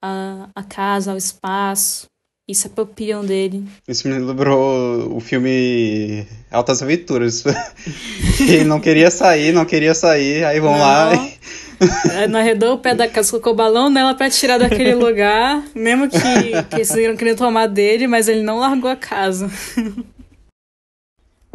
à, 0.00 0.48
à 0.54 0.62
casa, 0.62 1.10
ao 1.10 1.16
espaço 1.16 2.06
e 2.48 2.54
se 2.54 2.68
apropriam 2.68 3.24
dele. 3.24 3.64
Isso 3.88 4.06
me 4.06 4.16
lembrou 4.16 5.12
o 5.12 5.20
filme 5.20 6.24
Altas 6.52 6.82
Aventuras. 6.82 7.42
que 8.38 8.62
não 8.62 8.80
queria 8.80 9.10
sair, 9.10 9.52
não 9.52 9.64
queria 9.64 9.94
sair, 9.94 10.44
aí 10.44 10.60
vão 10.60 10.72
não. 10.72 10.78
lá 10.78 11.12
e 12.22 12.28
não 12.28 12.38
arredou 12.38 12.74
o 12.74 12.78
pé 12.78 12.94
da 12.94 13.08
casa, 13.08 13.30
colocou 13.30 13.52
o 13.52 13.56
balão 13.56 13.90
nela 13.90 14.14
pra 14.14 14.30
tirar 14.30 14.58
daquele 14.58 14.94
lugar, 14.96 15.62
mesmo 15.74 16.08
que, 16.08 16.18
que 16.18 16.76
eles 16.76 17.16
queriam 17.16 17.36
tomar 17.36 17.66
dele, 17.66 18.06
mas 18.06 18.28
ele 18.28 18.42
não 18.42 18.58
largou 18.58 18.90
a 18.90 18.96
casa. 18.96 19.50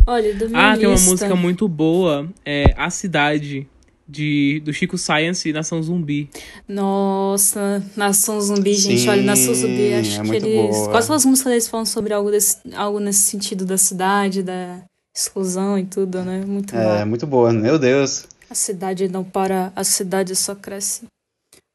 Olha, 0.08 0.34
do 0.34 0.46
Ah, 0.56 0.70
lista. 0.76 0.78
tem 0.80 0.88
uma 0.88 1.00
música 1.12 1.36
muito 1.36 1.68
boa, 1.68 2.28
é 2.46 2.74
A 2.78 2.90
Cidade, 2.90 3.68
de, 4.08 4.62
do 4.64 4.72
Chico 4.72 4.98
Science 4.98 5.50
e 5.50 5.52
Nação 5.54 5.84
Zumbi. 5.84 6.30
Nossa, 6.66 7.84
Nação 7.96 8.40
Zumbi, 8.40 8.74
gente, 8.74 9.02
Sim, 9.02 9.10
olha, 9.10 9.22
Nação 9.24 9.54
Zumbi, 9.54 9.94
acho 9.94 10.22
é 10.22 10.24
que 10.24 10.36
eles. 10.38 10.76
Boa. 10.78 10.90
Quase 10.92 11.08
todas 11.08 11.22
as 11.24 11.26
músicas 11.26 11.52
eles 11.52 11.68
falam 11.68 11.86
sobre 11.86 12.14
algo, 12.14 12.32
desse, 12.32 12.58
algo 12.74 13.00
nesse 13.00 13.24
sentido 13.24 13.66
da 13.66 13.78
cidade, 13.78 14.42
da 14.42 14.82
exclusão 15.16 15.78
e 15.78 15.84
tudo, 15.86 16.22
né? 16.24 16.42
Muito 16.48 16.74
É, 16.74 17.04
muito 17.04 17.28
boa, 17.28 17.52
meu 17.52 17.78
Deus. 17.78 18.26
A 18.50 18.56
cidade 18.56 19.10
não 19.10 19.26
para, 19.26 19.74
a 19.76 19.84
cidade 19.84 20.34
só 20.38 20.56
cresce. 20.56 21.02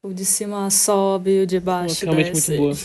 O 0.03 0.11
de 0.11 0.25
cima 0.25 0.69
sobe, 0.71 1.41
o 1.43 1.45
de 1.47 1.59
baixo 1.59 2.03
Realmente 2.03 2.31
desce. 2.33 2.57
muito 2.57 2.61
boa. 2.61 2.75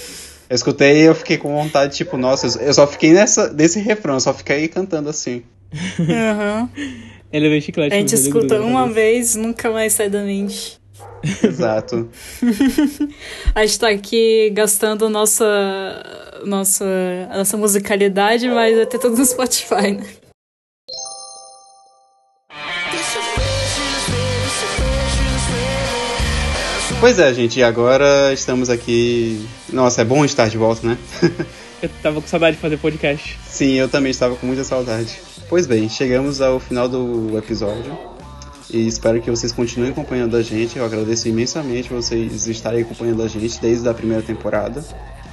Eu 0.48 0.54
escutei 0.54 1.02
e 1.02 1.04
eu 1.04 1.14
fiquei 1.14 1.36
com 1.36 1.54
vontade, 1.54 1.96
tipo, 1.96 2.16
nossa, 2.16 2.62
eu 2.62 2.72
só 2.72 2.86
fiquei 2.86 3.12
nessa, 3.12 3.52
nesse 3.52 3.80
refrão, 3.80 4.14
eu 4.14 4.20
só 4.20 4.32
fiquei 4.32 4.66
cantando 4.68 5.08
assim. 5.08 5.42
Uhum. 5.98 6.68
Ele 7.30 7.46
é 7.46 7.50
bem 7.50 7.60
chiclete. 7.60 7.94
A 7.94 7.98
gente 7.98 8.14
escuta 8.14 8.58
na 8.58 8.64
uma 8.64 8.80
cabeça. 8.80 8.94
vez, 8.94 9.36
nunca 9.36 9.70
mais 9.70 9.92
sai 9.92 10.08
da 10.08 10.22
mente. 10.22 10.80
Exato. 11.42 12.08
A 13.54 13.66
gente 13.66 13.78
tá 13.78 13.88
aqui 13.88 14.50
gastando 14.54 15.08
nossa, 15.10 15.44
nossa, 16.44 16.84
a 17.30 17.38
nossa 17.38 17.56
musicalidade, 17.56 18.48
mas 18.48 18.76
vai 18.76 18.86
ter 18.86 18.98
tudo 18.98 19.16
no 19.16 19.24
Spotify, 19.24 19.92
né? 19.92 20.06
Pois 27.00 27.16
é, 27.20 27.32
gente, 27.32 27.60
e 27.60 27.62
agora 27.62 28.32
estamos 28.32 28.68
aqui. 28.68 29.46
Nossa, 29.72 30.02
é 30.02 30.04
bom 30.04 30.24
estar 30.24 30.48
de 30.48 30.58
volta, 30.58 30.84
né? 30.84 30.98
Eu 31.80 31.88
tava 32.02 32.20
com 32.20 32.26
saudade 32.26 32.56
de 32.56 32.62
fazer 32.62 32.76
podcast. 32.76 33.38
Sim, 33.46 33.74
eu 33.74 33.88
também 33.88 34.10
estava 34.10 34.34
com 34.34 34.44
muita 34.44 34.64
saudade. 34.64 35.16
Pois 35.48 35.64
bem, 35.64 35.88
chegamos 35.88 36.40
ao 36.40 36.58
final 36.58 36.88
do 36.88 37.38
episódio. 37.38 37.96
E 38.68 38.88
espero 38.88 39.22
que 39.22 39.30
vocês 39.30 39.52
continuem 39.52 39.92
acompanhando 39.92 40.36
a 40.36 40.42
gente. 40.42 40.76
Eu 40.76 40.84
agradeço 40.84 41.28
imensamente 41.28 41.88
vocês 41.88 42.48
estarem 42.48 42.82
acompanhando 42.82 43.22
a 43.22 43.28
gente 43.28 43.60
desde 43.60 43.88
a 43.88 43.94
primeira 43.94 44.24
temporada. 44.24 44.84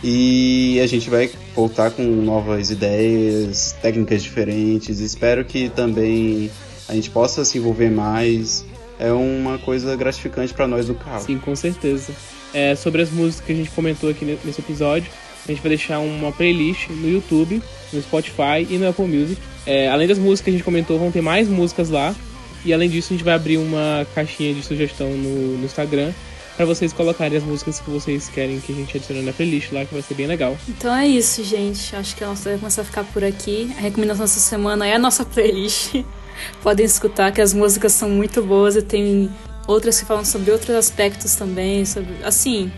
E 0.04 0.80
a 0.84 0.86
gente 0.86 1.10
vai 1.10 1.32
voltar 1.56 1.90
com 1.90 2.04
novas 2.04 2.70
ideias, 2.70 3.76
técnicas 3.82 4.22
diferentes. 4.22 5.00
Espero 5.00 5.44
que 5.44 5.70
também 5.70 6.52
a 6.88 6.94
gente 6.94 7.10
possa 7.10 7.44
se 7.44 7.58
envolver 7.58 7.90
mais. 7.90 8.64
É 9.00 9.12
uma 9.12 9.58
coisa 9.58 9.96
gratificante 9.96 10.54
para 10.54 10.68
nós 10.68 10.88
do 10.88 10.96
carro. 10.96 11.26
Sim, 11.26 11.38
com 11.38 11.56
certeza. 11.56 12.14
É, 12.54 12.76
sobre 12.76 13.02
as 13.02 13.10
músicas 13.10 13.46
que 13.46 13.52
a 13.52 13.56
gente 13.56 13.70
comentou 13.72 14.10
aqui 14.10 14.24
nesse 14.44 14.62
episódio, 14.62 15.12
a 15.46 15.52
gente 15.52 15.62
vai 15.62 15.70
deixar 15.70 16.00
uma 16.00 16.32
playlist 16.32 16.90
no 16.90 17.10
YouTube, 17.10 17.62
no 17.92 18.02
Spotify 18.02 18.66
e 18.70 18.78
no 18.78 18.88
Apple 18.88 19.06
Music. 19.06 19.42
É, 19.66 19.90
além 19.90 20.08
das 20.08 20.18
músicas 20.18 20.42
que 20.42 20.50
a 20.50 20.54
gente 20.54 20.64
comentou, 20.64 20.98
vão 20.98 21.12
ter 21.12 21.22
mais 21.22 21.48
músicas 21.48 21.90
lá. 21.90 22.16
E 22.64 22.74
além 22.74 22.90
disso, 22.90 23.14
a 23.14 23.16
gente 23.16 23.24
vai 23.24 23.36
abrir 23.36 23.58
uma 23.58 24.08
caixinha 24.16 24.54
de 24.54 24.64
sugestão 24.64 25.10
no, 25.10 25.58
no 25.58 25.66
Instagram 25.66 26.12
para 26.56 26.66
vocês 26.66 26.94
colocarem 26.94 27.38
as 27.38 27.44
músicas 27.44 27.80
que 27.80 27.90
vocês 27.90 28.30
querem 28.30 28.60
que 28.60 28.72
a 28.72 28.76
gente 28.76 28.96
adicione 28.96 29.22
na 29.22 29.34
playlist 29.34 29.72
lá, 29.72 29.86
que 29.86 29.94
vai 29.94 30.02
ser 30.02 30.14
bem 30.14 30.26
legal. 30.26 30.58
Então 30.68 30.96
é 30.96 31.06
isso, 31.06 31.44
gente. 31.44 31.96
Acho 31.96 32.16
que 32.16 32.24
a 32.24 32.28
nossa 32.28 32.50
vai 32.50 32.58
começar 32.58 32.82
a 32.82 32.86
ficar 32.86 33.04
por 33.04 33.24
aqui. 33.24 33.72
A 33.78 33.82
recomendação 33.82 34.26
dessa 34.26 34.40
semana 34.40 34.88
é 34.88 34.96
a 34.96 35.00
nossa 35.00 35.26
playlist. 35.26 35.96
Podem 36.62 36.86
escutar 36.86 37.32
que 37.32 37.42
as 37.42 37.54
músicas 37.54 37.94
são 37.94 38.10
muito 38.10 38.42
boas 38.42 38.76
e 38.76 38.82
tem 38.82 39.30
outras 39.68 40.00
que 40.00 40.06
falam 40.06 40.24
sobre 40.24 40.52
outros 40.52 40.76
aspectos 40.76 41.36
também, 41.36 41.86
sobre 41.86 42.16
assim, 42.24 42.72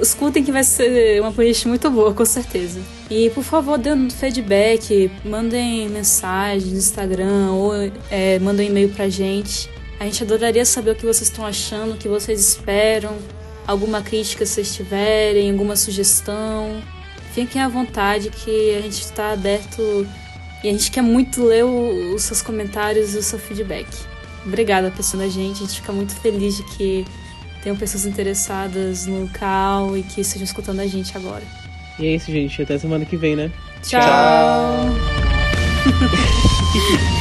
escutem 0.00 0.44
que 0.44 0.52
vai 0.52 0.64
ser 0.64 1.20
uma 1.20 1.32
playlist 1.32 1.66
muito 1.66 1.90
boa, 1.90 2.12
com 2.12 2.24
certeza. 2.24 2.80
E 3.10 3.30
por 3.30 3.42
favor, 3.42 3.78
dêem 3.78 4.10
feedback, 4.10 5.10
mandem 5.24 5.88
mensagem 5.88 6.72
no 6.72 6.78
Instagram 6.78 7.52
ou 7.52 7.72
é, 8.10 8.38
mandem 8.38 8.68
um 8.68 8.70
e-mail 8.70 8.90
pra 8.90 9.08
gente. 9.08 9.68
A 9.98 10.04
gente 10.04 10.22
adoraria 10.22 10.64
saber 10.64 10.92
o 10.92 10.94
que 10.94 11.04
vocês 11.04 11.28
estão 11.28 11.44
achando, 11.44 11.94
o 11.94 11.96
que 11.96 12.08
vocês 12.08 12.40
esperam, 12.40 13.16
alguma 13.66 14.02
crítica 14.02 14.46
se 14.46 14.54
vocês 14.54 14.74
tiverem, 14.74 15.50
alguma 15.50 15.76
sugestão. 15.76 16.82
Fiquem 17.34 17.60
à 17.62 17.68
vontade 17.68 18.30
que 18.30 18.76
a 18.76 18.80
gente 18.80 19.00
está 19.00 19.32
aberto 19.32 20.06
e 20.62 20.68
a 20.68 20.72
gente 20.72 20.90
quer 20.90 21.02
muito 21.02 21.44
ler 21.44 21.64
o, 21.64 22.14
os 22.14 22.22
seus 22.22 22.42
comentários 22.42 23.14
e 23.14 23.18
o 23.18 23.22
seu 23.22 23.38
feedback. 23.38 23.86
Obrigada 24.44 24.90
por 24.90 25.04
da 25.16 25.28
gente, 25.28 25.58
a 25.58 25.66
gente 25.66 25.80
fica 25.80 25.92
muito 25.92 26.14
feliz 26.14 26.56
de 26.56 26.62
que 26.62 27.04
tenham 27.62 27.76
pessoas 27.76 28.06
interessadas 28.06 29.06
no 29.06 29.28
Cal 29.28 29.96
e 29.96 30.02
que 30.02 30.20
estejam 30.22 30.44
escutando 30.44 30.80
a 30.80 30.86
gente 30.86 31.16
agora. 31.16 31.44
E 31.98 32.06
é 32.06 32.14
isso, 32.14 32.30
gente. 32.30 32.62
Até 32.62 32.78
semana 32.78 33.04
que 33.04 33.16
vem, 33.16 33.36
né? 33.36 33.50
Tchau. 33.82 34.00
Tchau. 34.00 34.86